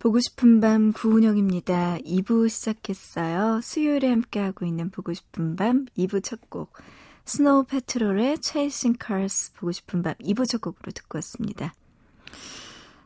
보고 0.06 0.20
싶은 0.20 0.62
밤 0.62 0.94
구은영입니다. 0.94 1.98
2부 2.06 2.48
시작했어요. 2.48 3.60
수요일에 3.64 4.08
함께하고 4.10 4.64
있는 4.64 4.92
보고 4.92 5.16
싶은 5.16 5.56
밤 5.56 5.88
2부 5.98 6.24
첫 6.24 6.48
곡. 6.48 6.74
스노우 7.26 7.64
패트롤의 7.64 8.38
Chasing 8.40 9.00
Cars 9.04 9.54
보고 9.54 9.72
싶은 9.72 10.04
밤 10.04 10.14
2부 10.22 10.48
첫 10.48 10.62
곡으로 10.62 10.92
듣고 10.92 11.18
왔습니다. 11.18 11.74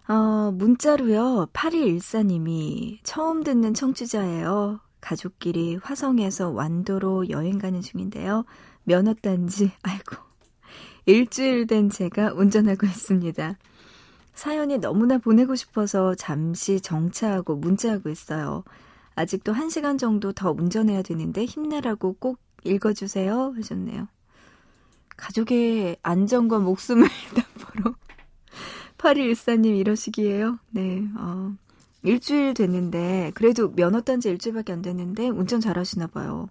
어, 0.10 0.52
문자로요. 0.52 1.48
8214님이 1.54 2.98
처음 3.04 3.46
듣는 3.46 3.74
청취자예요. 3.74 4.82
가족끼리 5.00 5.78
화성에서 5.78 6.50
완도로 6.50 7.30
여행 7.30 7.60
가는 7.60 7.80
중인데요. 7.80 8.44
면허 8.84 9.14
딴지, 9.14 9.72
아이고. 9.84 10.18
일주일 11.06 11.66
된 11.66 11.90
제가 11.90 12.34
운전하고 12.34 12.86
있습니다. 12.86 13.58
사연이 14.40 14.78
너무나 14.78 15.18
보내고 15.18 15.56
싶어서 15.56 16.16
잠시 16.16 16.80
정차하고 16.80 17.58
문자하고 17.58 18.10
있어요. 18.10 18.64
아직도 19.16 19.52
1시간 19.52 20.00
정도 20.00 20.32
더 20.32 20.52
운전해야 20.52 21.02
되는데 21.02 21.44
힘내라고 21.44 22.14
꼭 22.14 22.40
읽어주세요. 22.64 23.54
하셨네요. 23.58 24.08
가족의 25.18 25.98
안전과 26.04 26.60
목숨을 26.60 27.06
담보로 27.36 27.96
8214님 28.98 29.78
이러시기에요. 29.78 30.58
네, 30.70 31.06
어, 31.18 31.54
일주일 32.04 32.54
됐는데, 32.54 33.34
그래도 33.36 33.76
면허 33.76 34.00
딴 34.00 34.22
지 34.22 34.30
일주일밖에 34.30 34.72
안 34.72 34.82
됐는데, 34.82 35.28
운전 35.28 35.60
잘 35.60 35.78
하시나 35.78 36.08
봐요. 36.08 36.48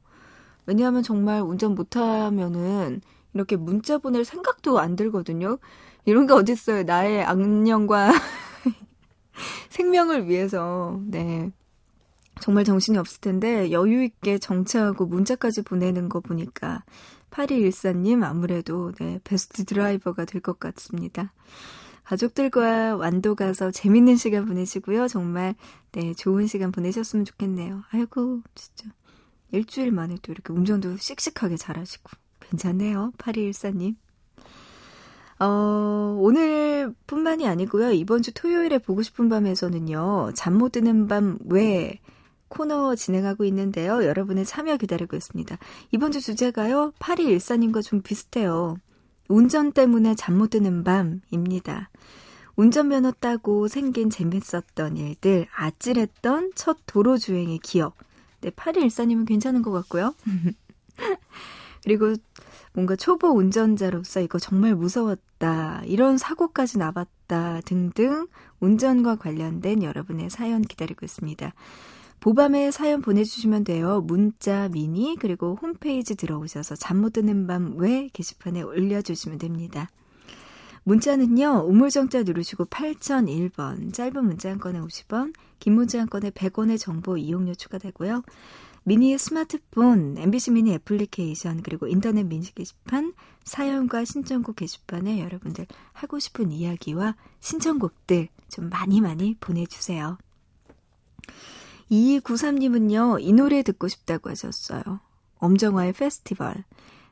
왜냐하면 0.66 1.02
정말 1.02 1.40
운전 1.40 1.74
못하면은, 1.74 3.00
이렇게 3.32 3.56
문자 3.56 3.96
보낼 3.96 4.26
생각도 4.26 4.78
안 4.78 4.94
들거든요. 4.94 5.58
이런 6.08 6.26
게 6.26 6.32
어딨어요. 6.32 6.84
나의 6.84 7.22
악령과 7.24 8.12
생명을 9.70 10.28
위해서. 10.28 11.00
네. 11.06 11.50
정말 12.40 12.64
정신이 12.64 12.96
없을 12.98 13.20
텐데 13.20 13.70
여유있게 13.72 14.38
정차하고 14.38 15.06
문자까지 15.06 15.62
보내는 15.62 16.08
거 16.08 16.20
보니까 16.20 16.84
8214님 17.30 18.22
아무래도 18.24 18.92
네, 18.92 19.20
베스트 19.24 19.64
드라이버가 19.64 20.24
될 20.24 20.40
것 20.40 20.58
같습니다. 20.60 21.32
가족들과 22.04 22.96
완도 22.96 23.34
가서 23.34 23.70
재밌는 23.70 24.16
시간 24.16 24.46
보내시고요. 24.46 25.08
정말 25.08 25.54
네, 25.92 26.14
좋은 26.14 26.46
시간 26.46 26.72
보내셨으면 26.72 27.24
좋겠네요. 27.26 27.82
아이고 27.90 28.40
진짜 28.54 28.88
일주일 29.52 29.92
만에 29.92 30.16
또 30.22 30.32
이렇게 30.32 30.52
운전도 30.52 30.96
씩씩하게 30.96 31.56
잘하시고 31.56 32.10
괜찮네요. 32.40 33.12
8214님. 33.18 33.96
어, 35.40 36.16
오늘 36.20 36.92
뿐만이 37.06 37.46
아니고요. 37.46 37.92
이번 37.92 38.22
주 38.22 38.32
토요일에 38.34 38.78
보고 38.78 39.02
싶은 39.02 39.28
밤에서는요. 39.28 40.32
잠 40.34 40.54
못 40.58 40.72
드는 40.72 41.06
밤외 41.06 42.00
코너 42.48 42.94
진행하고 42.96 43.44
있는데요. 43.44 44.04
여러분의 44.04 44.44
참여 44.44 44.76
기다리고 44.78 45.16
있습니다. 45.16 45.56
이번 45.92 46.10
주 46.12 46.20
주제가요. 46.20 46.92
8214님과 46.98 47.82
좀 47.84 48.02
비슷해요. 48.02 48.76
운전 49.28 49.72
때문에 49.72 50.14
잠 50.16 50.36
못 50.38 50.50
드는 50.50 50.82
밤입니다. 50.84 51.90
운전면허 52.56 53.12
따고 53.20 53.68
생긴 53.68 54.10
재밌었던 54.10 54.96
일들, 54.96 55.46
아찔했던 55.54 56.52
첫 56.56 56.78
도로 56.86 57.16
주행의 57.16 57.58
기억. 57.58 57.96
네, 58.40 58.50
8214님은 58.50 59.28
괜찮은 59.28 59.62
것 59.62 59.70
같고요. 59.70 60.14
그리고 61.88 62.14
뭔가 62.74 62.96
초보 62.96 63.28
운전자로서 63.28 64.20
이거 64.20 64.38
정말 64.38 64.74
무서웠다, 64.74 65.84
이런 65.86 66.18
사고까지 66.18 66.76
나봤다 66.76 67.62
등등 67.64 68.26
운전과 68.60 69.16
관련된 69.16 69.82
여러분의 69.82 70.28
사연 70.28 70.60
기다리고 70.60 71.06
있습니다. 71.06 71.54
보밤에 72.20 72.72
사연 72.72 73.00
보내주시면 73.00 73.64
돼요. 73.64 74.02
문자, 74.02 74.68
미니, 74.68 75.16
그리고 75.18 75.56
홈페이지 75.62 76.14
들어오셔서 76.14 76.76
잠 76.76 76.98
못 76.98 77.14
드는 77.14 77.46
밤 77.46 77.78
외 77.78 78.10
게시판에 78.12 78.60
올려주시면 78.60 79.38
됩니다. 79.38 79.88
문자는요, 80.84 81.64
우물정자 81.66 82.24
누르시고 82.24 82.66
8001번, 82.66 83.94
짧은 83.94 84.24
문자 84.24 84.50
한 84.50 84.58
건에 84.58 84.78
50원, 84.78 85.32
긴 85.58 85.74
문자 85.74 86.00
한 86.00 86.08
건에 86.08 86.30
100원의 86.30 86.78
정보 86.78 87.16
이용료 87.16 87.54
추가되고요. 87.54 88.22
미니 88.88 89.18
스마트폰, 89.18 90.16
MBC 90.16 90.52
미니 90.52 90.72
애플리케이션, 90.72 91.62
그리고 91.62 91.86
인터넷 91.88 92.24
민식 92.24 92.54
게시판, 92.54 93.12
사연과 93.44 94.06
신청곡 94.06 94.56
게시판에 94.56 95.20
여러분들 95.20 95.66
하고 95.92 96.18
싶은 96.18 96.50
이야기와 96.50 97.14
신청곡들 97.40 98.28
좀 98.48 98.70
많이 98.70 99.02
많이 99.02 99.34
보내주세요. 99.40 100.16
2293님은요, 101.90 103.20
이 103.20 103.30
노래 103.34 103.62
듣고 103.62 103.88
싶다고 103.88 104.30
하셨어요. 104.30 105.00
엄정화의 105.36 105.92
페스티벌. 105.92 106.64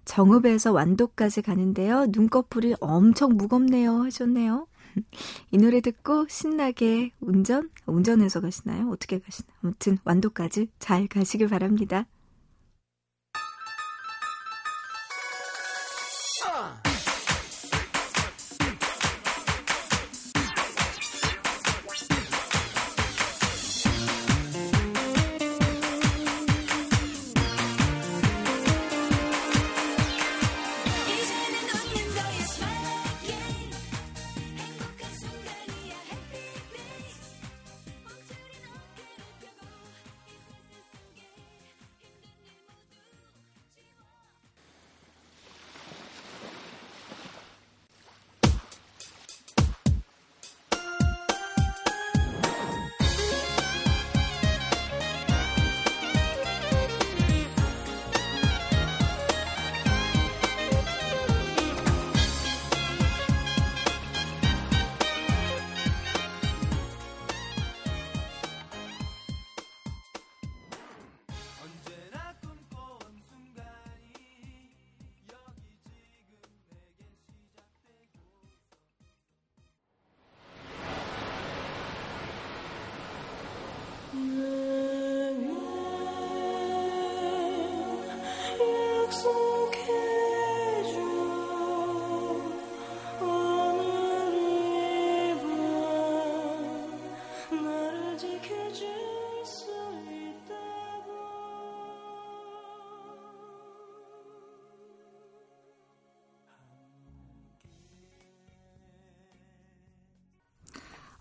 정읍에서 0.06 0.72
완도까지 0.72 1.42
가는데요. 1.42 2.06
눈꺼풀이 2.08 2.74
엄청 2.80 3.36
무겁네요. 3.36 4.02
하셨네요. 4.04 4.66
이 5.50 5.58
노래 5.58 5.80
듣고 5.80 6.26
신나게 6.28 7.12
운전? 7.20 7.70
운전해서 7.86 8.40
가시나요? 8.40 8.88
어떻게 8.90 9.18
가시나요? 9.18 9.56
아무튼 9.62 9.98
완도까지 10.04 10.68
잘 10.78 11.06
가시길 11.06 11.48
바랍니다. 11.48 12.06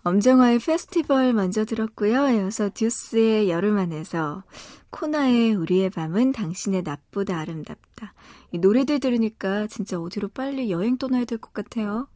엄정화의 0.06 0.60
페스티벌 0.60 1.32
먼저 1.32 1.64
들었고요. 1.64 2.28
이어서 2.30 2.70
듀스의 2.72 3.50
여름 3.50 3.76
안에서 3.76 4.44
코나의 4.90 5.52
우리의 5.54 5.90
밤은 5.90 6.30
당신의 6.30 6.82
낮보다 6.84 7.40
아름답다. 7.40 8.14
이 8.52 8.58
노래들 8.58 9.00
들으니까 9.00 9.66
진짜 9.66 9.98
어디로 9.98 10.28
빨리 10.28 10.70
여행 10.70 10.96
떠나야 10.96 11.24
될 11.24 11.38
것 11.38 11.52
같아요. 11.52 12.06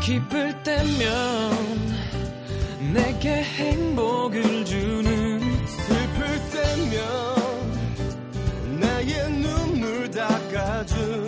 기쁠 0.00 0.62
때면 0.62 1.50
내게 2.94 3.42
행복을 3.42 4.64
주는 4.64 5.40
슬플 5.66 6.26
때면 6.52 7.00
나의 8.78 9.32
눈물 9.32 10.08
닦아준 10.12 11.27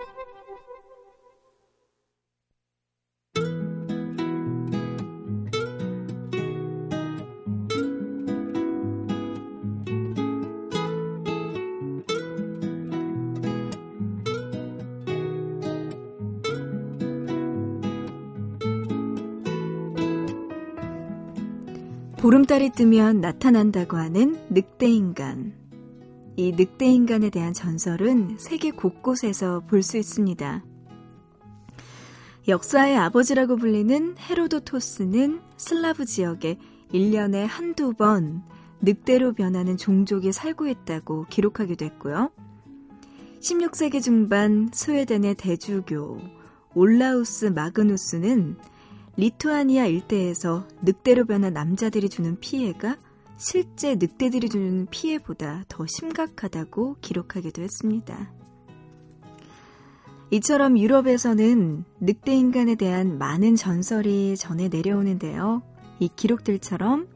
보름달이 22.21 22.69
뜨면 22.69 23.19
나타난다고 23.19 23.97
하는 23.97 24.37
늑대인간. 24.51 25.53
이 26.35 26.51
늑대인간에 26.51 27.31
대한 27.31 27.51
전설은 27.51 28.37
세계 28.37 28.69
곳곳에서 28.69 29.61
볼 29.61 29.81
수 29.81 29.97
있습니다. 29.97 30.63
역사의 32.47 32.95
아버지라고 32.95 33.55
불리는 33.55 34.17
헤로도토스는 34.19 35.41
슬라브 35.57 36.05
지역에 36.05 36.59
1년에 36.93 37.47
한두 37.47 37.93
번 37.93 38.43
늑대로 38.81 39.33
변하는 39.33 39.75
종족이 39.75 40.31
살고 40.31 40.67
있다고 40.67 41.25
기록하기도 41.27 41.85
했고요. 41.85 42.29
16세기 43.39 43.99
중반 43.99 44.69
스웨덴의 44.71 45.33
대주교 45.35 46.19
올라우스 46.75 47.45
마그누스는 47.45 48.57
리투아니아 49.17 49.85
일대에서 49.87 50.67
늑대로 50.81 51.25
변한 51.25 51.53
남자들이 51.53 52.09
주는 52.09 52.39
피해가 52.39 52.97
실제 53.37 53.95
늑대들이 53.95 54.49
주는 54.49 54.85
피해보다 54.89 55.63
더 55.67 55.85
심각하다고 55.87 56.97
기록하기도 57.01 57.61
했습니다. 57.61 58.31
이처럼 60.29 60.77
유럽에서는 60.79 61.83
늑대 61.99 62.33
인간에 62.33 62.75
대한 62.75 63.17
많은 63.17 63.55
전설이 63.55 64.37
전해 64.37 64.69
내려오는데요. 64.69 65.61
이 65.99 66.09
기록들처럼 66.15 67.09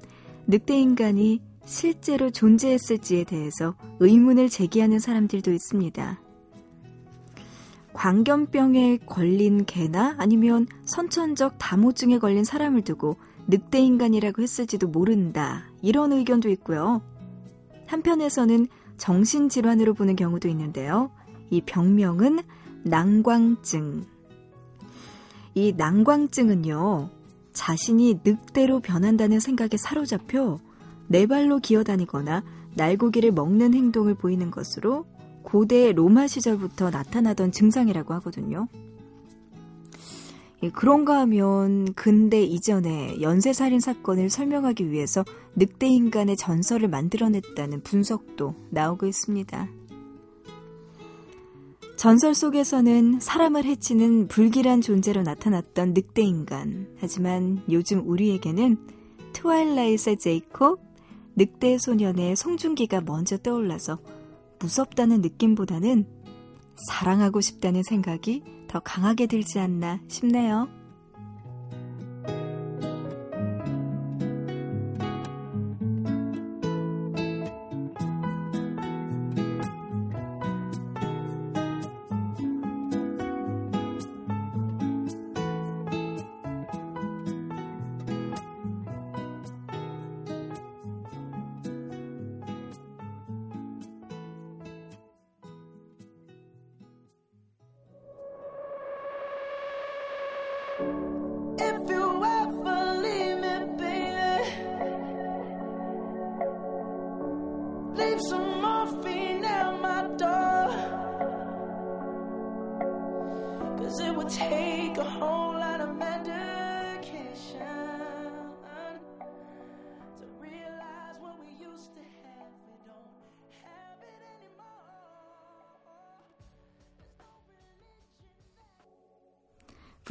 늑대 0.47 0.77
인간이 0.77 1.41
실제로 1.65 2.29
존재했을지에 2.29 3.23
대해서 3.23 3.75
의문을 3.99 4.49
제기하는 4.49 4.99
사람들도 4.99 5.53
있습니다. 5.53 6.24
광견병에 7.95 8.99
걸린 9.05 9.65
개나 9.65 10.15
아니면 10.17 10.67
선천적 10.83 11.55
다모증에 11.57 12.19
걸린 12.19 12.43
사람을 12.43 12.83
두고 12.83 13.15
늑대 13.47 13.79
인간이라고 13.79 14.41
했을지도 14.41 14.89
모른다. 14.89 15.63
이런 15.81 16.11
의견도 16.11 16.49
있고요. 16.49 17.01
한편에서는 17.87 18.67
정신질환으로 18.97 19.93
보는 19.93 20.17
경우도 20.17 20.49
있는데요. 20.49 21.09
이 21.49 21.61
병명은 21.61 22.39
난광증. 22.83 24.03
이 25.53 25.73
난광증은요, 25.77 27.09
자신이 27.53 28.19
늑대로 28.25 28.81
변한다는 28.81 29.39
생각에 29.39 29.77
사로잡혀 29.77 30.59
네 31.07 31.27
발로 31.27 31.59
기어다니거나 31.59 32.43
날고기를 32.75 33.31
먹는 33.31 33.73
행동을 33.73 34.15
보이는 34.15 34.51
것으로 34.51 35.05
고대 35.55 35.93
로마 35.93 36.27
시절부터 36.27 36.89
나타나던 36.89 37.53
증상이라고 37.53 38.13
하거든요. 38.15 38.67
그런가 40.73 41.21
하면 41.21 41.93
근대 41.93 42.43
이전에 42.43 43.21
연쇄살인 43.21 43.79
사건을 43.79 44.29
설명하기 44.29 44.91
위해서 44.91 45.23
늑대 45.55 45.87
인간의 45.87 46.35
전설을 46.35 46.89
만들어냈다는 46.89 47.83
분석도 47.83 48.53
나오고 48.71 49.05
있습니다. 49.05 49.69
전설 51.95 52.35
속에서는 52.35 53.21
사람을 53.21 53.63
해치는 53.63 54.27
불길한 54.27 54.81
존재로 54.81 55.21
나타났던 55.21 55.93
늑대 55.93 56.21
인간. 56.21 56.89
하지만 56.99 57.63
요즘 57.71 58.05
우리에게는 58.05 58.75
트와일라이트의 59.31 60.17
제이콥, 60.17 60.81
늑대 61.37 61.77
소년의 61.77 62.35
송중기가 62.35 62.99
먼저 62.99 63.37
떠올라서 63.37 63.99
무섭다는 64.65 65.21
느낌보다는 65.21 66.07
사랑하고 66.89 67.39
싶다는 67.39 67.83
생각이 67.83 68.43
더 68.67 68.79
강하게 68.79 69.27
들지 69.27 69.59
않나 69.59 69.99
싶네요. 70.07 70.67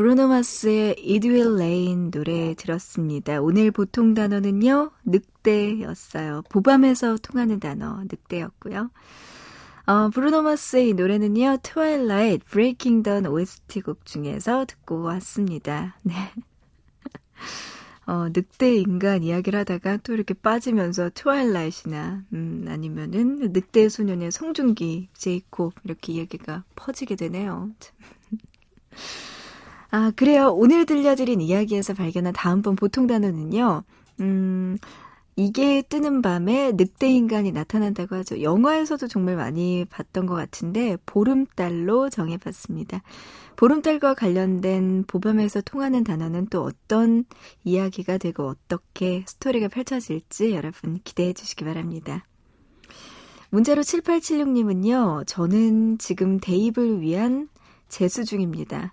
브루노 0.04 0.28
마스의 0.28 0.96
It 0.98 1.26
Will 1.26 1.54
Rain 1.54 2.10
노래 2.10 2.52
들었습니다. 2.52 3.40
오늘 3.40 3.70
보통 3.70 4.12
단어는요, 4.12 4.90
늑대였어요. 5.06 6.42
보밤에서 6.50 7.16
통하는 7.22 7.58
단어, 7.58 8.02
늑대였고요. 8.02 8.90
어, 9.86 10.10
브루노 10.10 10.42
마스의 10.42 10.90
이 10.90 10.92
노래는요, 10.92 11.56
Twilight, 11.62 12.44
Breaking 12.50 13.02
Dawn 13.02 13.24
OST 13.24 13.80
곡 13.80 14.04
중에서 14.04 14.66
듣고 14.66 15.00
왔습니다. 15.00 15.96
네. 16.04 16.14
어, 18.06 18.28
늑대 18.28 18.74
인간 18.74 19.22
이야기를 19.22 19.58
하다가 19.60 20.00
또 20.02 20.12
이렇게 20.12 20.34
빠지면서 20.34 21.12
Twilight이나 21.14 22.24
음, 22.34 22.66
아니면은 22.68 23.38
늑대 23.54 23.88
소년의 23.88 24.32
송중기, 24.32 25.08
제이콥 25.14 25.76
이렇게 25.84 26.12
이야기가 26.12 26.64
퍼지게 26.76 27.16
되네요. 27.16 27.70
아, 29.96 30.10
그래요. 30.16 30.52
오늘 30.52 30.86
들려드린 30.86 31.40
이야기에서 31.40 31.94
발견한 31.94 32.32
다음번 32.32 32.74
보통 32.74 33.06
단어는요. 33.06 33.84
음, 34.18 34.76
이게 35.36 35.82
뜨는 35.82 36.20
밤에 36.20 36.72
늑대 36.72 37.08
인간이 37.08 37.52
나타난다고 37.52 38.16
하죠. 38.16 38.42
영화에서도 38.42 39.06
정말 39.06 39.36
많이 39.36 39.84
봤던 39.88 40.26
것 40.26 40.34
같은데 40.34 40.96
보름달로 41.06 42.10
정해봤습니다. 42.10 43.02
보름달과 43.54 44.14
관련된 44.14 45.04
보밤에서 45.06 45.60
통하는 45.60 46.02
단어는 46.02 46.48
또 46.48 46.64
어떤 46.64 47.24
이야기가 47.62 48.18
되고 48.18 48.48
어떻게 48.48 49.22
스토리가 49.28 49.68
펼쳐질지 49.68 50.56
여러분 50.56 50.98
기대해 51.04 51.32
주시기 51.32 51.64
바랍니다. 51.64 52.26
문자로 53.50 53.82
7876님은요, 53.82 55.24
저는 55.28 55.98
지금 55.98 56.40
대입을 56.40 57.00
위한 57.00 57.48
재수 57.88 58.24
중입니다. 58.24 58.92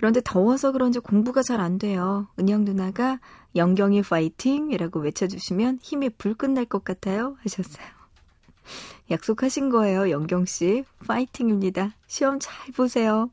그런데 0.00 0.22
더워서 0.24 0.72
그런지 0.72 0.98
공부가 0.98 1.42
잘 1.42 1.60
안 1.60 1.76
돼요. 1.76 2.26
은영 2.38 2.64
누나가 2.64 3.20
영경이 3.54 4.00
파이팅이라고 4.00 4.98
외쳐주시면 4.98 5.80
힘이 5.82 6.08
불 6.08 6.32
끝날 6.32 6.64
것 6.64 6.84
같아요. 6.84 7.36
하셨어요. 7.42 7.84
약속하신 9.10 9.68
거예요, 9.68 10.08
영경 10.08 10.46
씨. 10.46 10.84
파이팅입니다. 11.06 11.92
시험 12.06 12.38
잘 12.40 12.72
보세요. 12.72 13.28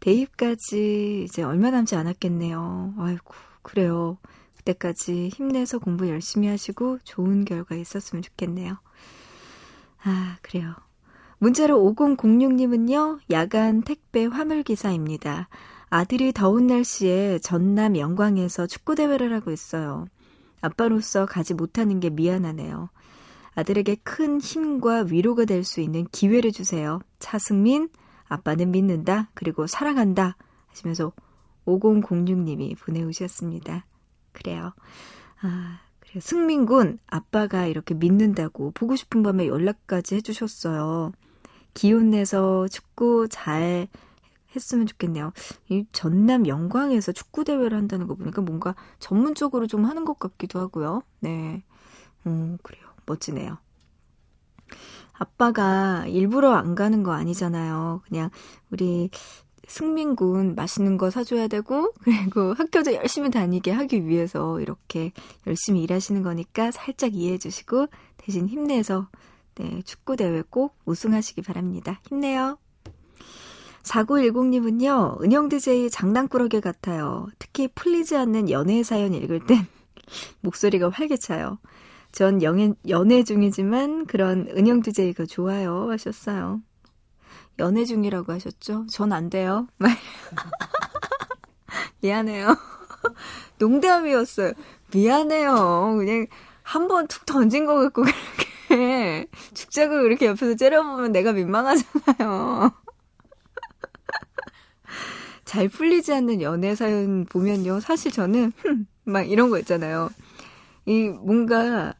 대입까지 0.00 1.22
이제 1.28 1.44
얼마 1.44 1.70
남지 1.70 1.94
않았겠네요. 1.94 2.94
아이고, 2.98 3.32
그래요. 3.62 4.18
그때까지 4.56 5.28
힘내서 5.28 5.78
공부 5.78 6.08
열심히 6.08 6.48
하시고 6.48 6.98
좋은 7.04 7.44
결과 7.44 7.76
있었으면 7.76 8.22
좋겠네요. 8.22 8.76
아, 10.02 10.36
그래요. 10.42 10.74
문자로 11.40 11.78
5006님은요, 11.94 13.20
야간 13.30 13.80
택배 13.80 14.26
화물기사입니다. 14.26 15.48
아들이 15.88 16.32
더운 16.34 16.66
날씨에 16.66 17.38
전남 17.38 17.96
영광에서 17.96 18.66
축구대회를 18.66 19.32
하고 19.32 19.50
있어요. 19.50 20.04
아빠로서 20.60 21.24
가지 21.24 21.54
못하는 21.54 21.98
게 21.98 22.10
미안하네요. 22.10 22.90
아들에게 23.54 23.96
큰 24.04 24.38
힘과 24.38 25.06
위로가 25.10 25.46
될 25.46 25.64
수 25.64 25.80
있는 25.80 26.06
기회를 26.12 26.52
주세요. 26.52 27.00
차승민, 27.18 27.88
아빠는 28.28 28.70
믿는다, 28.70 29.30
그리고 29.32 29.66
사랑한다 29.66 30.36
하시면서 30.68 31.12
5006님이 31.66 32.78
보내오셨습니다. 32.78 33.86
그래요. 34.32 34.74
아, 35.40 35.80
그래요. 36.00 36.20
승민군, 36.20 36.98
아빠가 37.06 37.64
이렇게 37.64 37.94
믿는다고 37.94 38.72
보고 38.72 38.94
싶은 38.94 39.22
밤에 39.22 39.46
연락까지 39.46 40.16
해주셨어요. 40.16 41.12
기운 41.74 42.10
내서 42.10 42.68
축구 42.68 43.28
잘 43.30 43.88
했으면 44.54 44.86
좋겠네요. 44.86 45.32
이 45.68 45.84
전남 45.92 46.46
영광에서 46.46 47.12
축구 47.12 47.44
대회를 47.44 47.76
한다는 47.76 48.06
거 48.06 48.14
보니까 48.14 48.42
뭔가 48.42 48.74
전문적으로 48.98 49.66
좀 49.66 49.84
하는 49.84 50.04
것 50.04 50.18
같기도 50.18 50.58
하고요. 50.58 51.02
네. 51.20 51.62
음, 52.26 52.58
그래요. 52.62 52.82
멋지네요. 53.06 53.58
아빠가 55.12 56.06
일부러 56.06 56.52
안 56.52 56.74
가는 56.74 57.02
거 57.02 57.12
아니잖아요. 57.12 58.02
그냥 58.08 58.30
우리 58.70 59.10
승민군 59.68 60.54
맛있는 60.56 60.98
거 60.98 61.10
사줘야 61.10 61.46
되고, 61.46 61.92
그리고 62.02 62.54
학교도 62.54 62.94
열심히 62.94 63.30
다니게 63.30 63.70
하기 63.70 64.06
위해서 64.06 64.60
이렇게 64.60 65.12
열심히 65.46 65.82
일하시는 65.82 66.22
거니까 66.22 66.70
살짝 66.70 67.14
이해해 67.14 67.38
주시고, 67.38 67.86
대신 68.16 68.48
힘내서, 68.48 69.08
네, 69.60 69.82
축구 69.84 70.16
대회 70.16 70.42
꼭 70.48 70.74
우승하시기 70.86 71.42
바랍니다. 71.42 72.00
힘내요. 72.08 72.56
4910님은요, 73.82 75.22
은영 75.22 75.50
DJ 75.50 75.90
장난꾸러기 75.90 76.62
같아요. 76.62 77.26
특히 77.38 77.68
풀리지 77.68 78.16
않는 78.16 78.48
연애 78.50 78.82
사연 78.82 79.12
읽을 79.12 79.44
땐 79.46 79.66
목소리가 80.40 80.88
활기차요. 80.88 81.58
전 82.10 82.42
연애, 82.42 82.72
연애 82.88 83.22
중이지만 83.22 84.06
그런 84.06 84.48
은영 84.56 84.80
DJ가 84.80 85.26
좋아요 85.26 85.90
하셨어요. 85.90 86.62
연애 87.58 87.84
중이라고 87.84 88.32
하셨죠? 88.32 88.86
전 88.86 89.12
안 89.12 89.28
돼요. 89.28 89.66
미안해요. 92.00 92.56
농담이었어요. 93.58 94.52
미안해요. 94.94 95.96
그냥 95.98 96.26
한 96.62 96.88
번 96.88 97.06
툭 97.08 97.26
던진 97.26 97.66
것 97.66 97.74
같고 97.76 98.02
그렇게 98.02 98.49
죽자고 99.54 100.06
이렇게 100.06 100.26
옆에서 100.26 100.54
째려보면 100.54 101.12
내가 101.12 101.32
민망하잖아요. 101.32 102.70
잘 105.44 105.68
풀리지 105.68 106.12
않는 106.12 106.42
연애 106.42 106.74
사연 106.74 107.24
보면요. 107.24 107.80
사실 107.80 108.12
저는 108.12 108.52
막 109.04 109.28
이런 109.28 109.50
거 109.50 109.58
있잖아요. 109.58 110.10
이 110.86 111.08
뭔가 111.08 111.94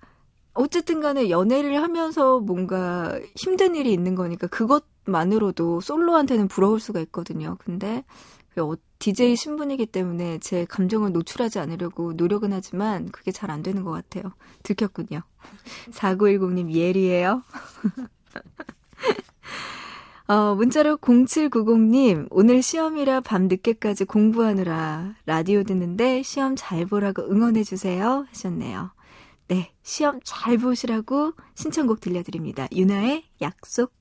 어쨌든 0.55 1.01
간에 1.01 1.31
연애를 1.31 1.83
하면서 1.83 2.39
뭔가 2.39 3.19
힘든 3.37 3.75
일이 3.75 3.93
있는 3.93 4.15
거니까 4.15 4.47
그것만으로도 4.47 5.81
솔로한테는 5.81 6.49
부러울 6.49 6.81
수가 6.81 7.01
있거든요. 7.01 7.57
근데 7.65 8.05
DJ 8.99 9.37
신분이기 9.37 9.87
때문에 9.87 10.39
제 10.39 10.65
감정을 10.67 11.13
노출하지 11.13 11.59
않으려고 11.59 12.13
노력은 12.13 12.53
하지만 12.53 13.11
그게 13.11 13.33
잘 13.33 13.51
안 13.51 13.63
되는 13.63 13.83
것 13.85 13.91
같아요. 13.91 14.33
들켰군요. 14.63 15.23
4910님 15.93 16.71
예리해요. 16.73 17.43
어, 20.29 20.55
문자로 20.55 20.99
0790님, 20.99 22.29
오늘 22.31 22.63
시험이라 22.63 23.21
밤 23.23 23.49
늦게까지 23.49 24.05
공부하느라 24.05 25.15
라디오 25.27 25.65
듣는데 25.65 26.23
시험 26.23 26.55
잘 26.57 26.87
보라고 26.87 27.23
응원해주세요. 27.23 28.27
하셨네요. 28.29 28.93
네, 29.49 29.73
시험 29.83 30.21
잘 30.23 30.59
보시라고 30.59 31.33
신청곡 31.57 32.01
들려드립니다. 32.01 32.69
유나의 32.73 33.25
약속. 33.43 33.93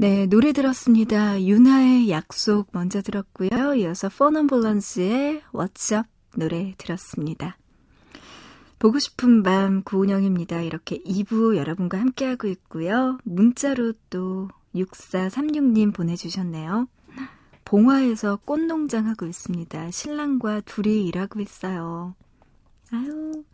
네, 0.00 0.24
노래 0.24 0.52
들었습니다. 0.52 1.44
유나의 1.44 2.08
약속 2.08 2.68
먼저 2.72 3.02
들었고요. 3.02 3.74
이어서 3.74 4.08
펀엄블런스의 4.08 5.42
What's 5.52 5.94
Up 5.94 6.08
노래 6.38 6.74
들었습니다. 6.78 7.58
보고 8.78 8.98
싶은 8.98 9.42
밤 9.42 9.82
구은영입니다. 9.82 10.62
이렇게 10.62 11.02
2부 11.02 11.54
여러분과 11.54 12.00
함께하고 12.00 12.48
있고요. 12.48 13.18
문자로 13.24 13.92
또 14.08 14.48
6436님 14.74 15.92
보내주셨네요. 15.92 16.88
봉화에서 17.66 18.36
꽃농장 18.36 19.06
하고 19.06 19.26
있습니다. 19.26 19.90
신랑과 19.90 20.62
둘이 20.62 21.06
일하고 21.08 21.40
있어요. 21.40 22.14
아유, 22.90 23.44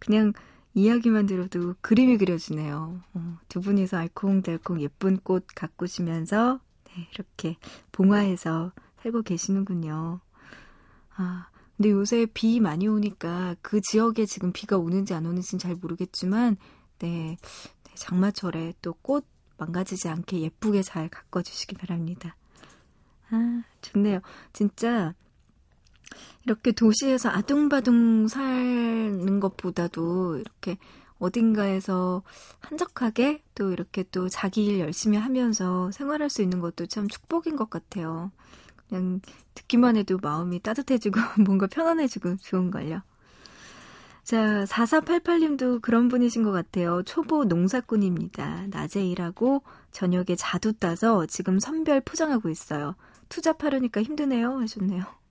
그냥 0.00 0.32
이야기만 0.74 1.26
들어도 1.26 1.74
그림이 1.80 2.16
그려지네요. 2.18 3.00
어, 3.14 3.38
두 3.48 3.60
분이서 3.60 3.96
알콩달콩 3.98 4.80
예쁜 4.80 5.18
꽃 5.18 5.46
가꾸시면서 5.54 6.60
네, 6.84 7.08
이렇게 7.14 7.56
봉화에서 7.92 8.72
살고 9.02 9.22
계시는군요. 9.22 10.20
아, 11.16 11.48
근데 11.76 11.90
요새 11.90 12.26
비 12.32 12.60
많이 12.60 12.88
오니까 12.88 13.56
그 13.62 13.80
지역에 13.80 14.24
지금 14.26 14.52
비가 14.52 14.78
오는지 14.78 15.14
안 15.14 15.26
오는지는 15.26 15.58
잘 15.58 15.74
모르겠지만, 15.74 16.56
네, 16.98 17.36
네 17.84 17.94
장마철에 17.94 18.74
또 18.82 18.94
꽃 19.02 19.26
망가지지 19.58 20.08
않게 20.08 20.40
예쁘게 20.40 20.82
잘 20.82 21.08
가꿔주시기 21.08 21.76
바랍니다. 21.76 22.36
아, 23.30 23.62
좋네요. 23.80 24.20
진짜 24.52 25.14
이렇게 26.44 26.72
도시에서 26.72 27.28
아둥바둥 27.30 28.28
사는 28.28 29.40
것보다도 29.40 30.38
이렇게 30.38 30.78
어딘가에서 31.18 32.22
한적하게 32.60 33.42
또 33.54 33.70
이렇게 33.70 34.04
또 34.10 34.28
자기 34.28 34.66
일 34.66 34.80
열심히 34.80 35.18
하면서 35.18 35.90
생활할 35.92 36.28
수 36.30 36.42
있는 36.42 36.60
것도 36.60 36.86
참 36.86 37.06
축복인 37.06 37.56
것 37.56 37.70
같아요. 37.70 38.32
그냥 38.88 39.20
듣기만 39.54 39.96
해도 39.96 40.18
마음이 40.20 40.60
따뜻해지고 40.60 41.20
뭔가 41.46 41.66
편안해지고 41.68 42.36
좋은걸요. 42.38 43.02
자, 44.24 44.64
4488님도 44.64 45.80
그런 45.82 46.08
분이신 46.08 46.42
것 46.42 46.52
같아요. 46.52 47.02
초보 47.04 47.44
농사꾼입니다. 47.44 48.66
낮에 48.68 49.04
일하고 49.04 49.62
저녁에 49.90 50.36
자두 50.36 50.74
따서 50.74 51.26
지금 51.26 51.58
선별 51.58 52.00
포장하고 52.00 52.48
있어요. 52.48 52.94
투잡하려니까 53.28 54.02
힘드네요. 54.02 54.58
하셨네요. 54.58 55.21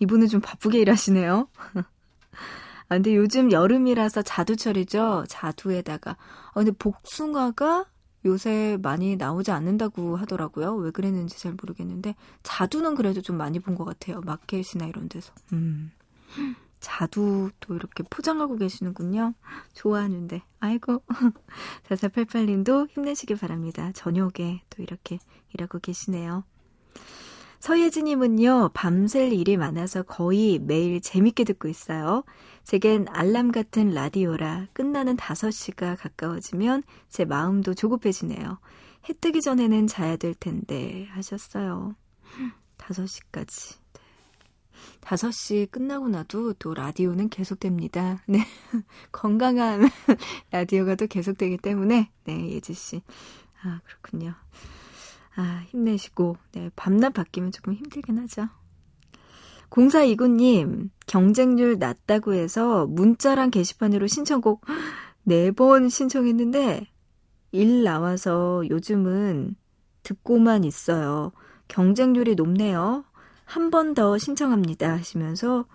이분은 0.00 0.28
좀 0.28 0.40
바쁘게 0.40 0.78
일하시네요. 0.80 1.48
아, 2.88 2.94
근데 2.96 3.16
요즘 3.16 3.50
여름이라서 3.52 4.22
자두철이죠. 4.22 5.24
자두에다가. 5.28 6.12
아, 6.12 6.52
근데 6.54 6.72
복숭아가 6.72 7.86
요새 8.24 8.78
많이 8.82 9.16
나오지 9.16 9.50
않는다고 9.50 10.16
하더라고요. 10.16 10.74
왜 10.76 10.90
그랬는지 10.90 11.38
잘 11.40 11.52
모르겠는데 11.52 12.14
자두는 12.42 12.94
그래도 12.94 13.20
좀 13.20 13.36
많이 13.36 13.58
본 13.58 13.74
것 13.74 13.84
같아요. 13.84 14.20
마켓이나 14.20 14.86
이런 14.86 15.08
데서. 15.08 15.32
음. 15.52 15.90
자두도 16.80 17.74
이렇게 17.74 18.02
포장하고 18.10 18.56
계시는군요. 18.56 19.34
좋아하는데. 19.74 20.42
아이고. 20.60 21.02
4488님도 21.88 22.90
힘내시길 22.90 23.36
바랍니다. 23.38 23.90
저녁에 23.94 24.62
또 24.70 24.82
이렇게 24.82 25.18
일하고 25.54 25.78
계시네요. 25.78 26.44
서예진님은요, 27.62 28.70
밤샐 28.74 29.32
일이 29.32 29.56
많아서 29.56 30.02
거의 30.02 30.58
매일 30.58 31.00
재밌게 31.00 31.44
듣고 31.44 31.68
있어요. 31.68 32.24
제겐 32.64 33.06
알람 33.08 33.52
같은 33.52 33.90
라디오라 33.90 34.66
끝나는 34.72 35.16
5시가 35.16 35.96
가까워지면 35.96 36.82
제 37.08 37.24
마음도 37.24 37.72
조급해지네요. 37.72 38.58
해 39.08 39.12
뜨기 39.20 39.40
전에는 39.40 39.86
자야 39.86 40.16
될 40.16 40.34
텐데 40.34 41.06
하셨어요. 41.12 41.94
5시까지. 42.78 43.76
5시 45.02 45.70
끝나고 45.70 46.08
나도 46.08 46.54
또 46.54 46.74
라디오는 46.74 47.28
계속됩니다. 47.28 48.24
네. 48.26 48.44
건강한 49.12 49.82
라디오가 50.50 50.96
또 50.96 51.06
계속되기 51.06 51.58
때문에, 51.58 52.10
네, 52.24 52.50
예지씨. 52.50 53.02
아, 53.62 53.80
그렇군요. 53.84 54.34
아, 55.36 55.64
힘내시고, 55.68 56.36
네, 56.52 56.70
밤낮 56.76 57.10
바뀌면 57.14 57.52
조금 57.52 57.74
힘들긴 57.74 58.18
하죠. 58.18 58.48
0429님, 59.70 60.90
경쟁률 61.06 61.78
낮다고 61.78 62.34
해서 62.34 62.86
문자랑 62.86 63.50
게시판으로 63.50 64.06
신청곡 64.06 64.66
4번 65.26 65.88
신청했는데, 65.88 66.86
일 67.52 67.82
나와서 67.84 68.64
요즘은 68.68 69.56
듣고만 70.02 70.64
있어요. 70.64 71.32
경쟁률이 71.68 72.34
높네요. 72.34 73.04
한 73.44 73.70
번 73.70 73.94
더 73.94 74.18
신청합니다. 74.18 74.92
하시면서, 74.92 75.66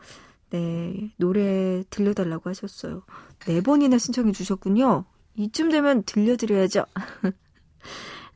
네, 0.50 1.12
노래 1.18 1.84
들려달라고 1.90 2.50
하셨어요. 2.50 3.04
네 3.48 3.62
번이나 3.62 3.98
신청해 3.98 4.32
주셨군요. 4.32 5.06
이쯤 5.36 5.70
되면 5.70 6.04
들려드려야죠. 6.04 6.86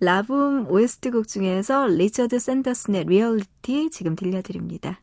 라붐 0.04 0.66
OST 0.68 1.12
곡 1.12 1.28
중에서 1.28 1.86
리처드 1.86 2.40
샌더슨의 2.40 3.06
리얼리티 3.06 3.92
지금 3.92 4.16
들려드립니다. 4.16 5.00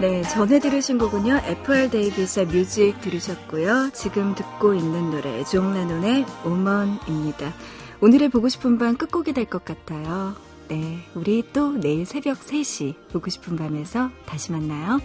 네, 0.00 0.22
전에 0.22 0.60
들으신 0.60 0.96
곡은요, 0.96 1.40
FR 1.44 1.90
데이비스의 1.90 2.46
Music 2.46 2.98
들으셨고요. 3.02 3.90
지금 3.92 4.34
듣고 4.34 4.72
있는 4.72 5.10
노래, 5.10 5.44
존 5.44 5.74
레논의 5.74 6.24
Woman입니다. 6.44 7.52
오늘의 8.00 8.30
보고 8.30 8.48
싶은 8.48 8.78
밤 8.78 8.96
끝곡이 8.96 9.34
될 9.34 9.44
것 9.44 9.62
같아요. 9.64 10.34
네, 10.68 11.00
우리 11.14 11.44
또 11.52 11.72
내일 11.72 12.06
새벽 12.06 12.38
3시 12.38 12.94
보고 13.12 13.28
싶은 13.28 13.56
밤에서 13.56 14.10
다시 14.24 14.52
만나요. 14.52 15.00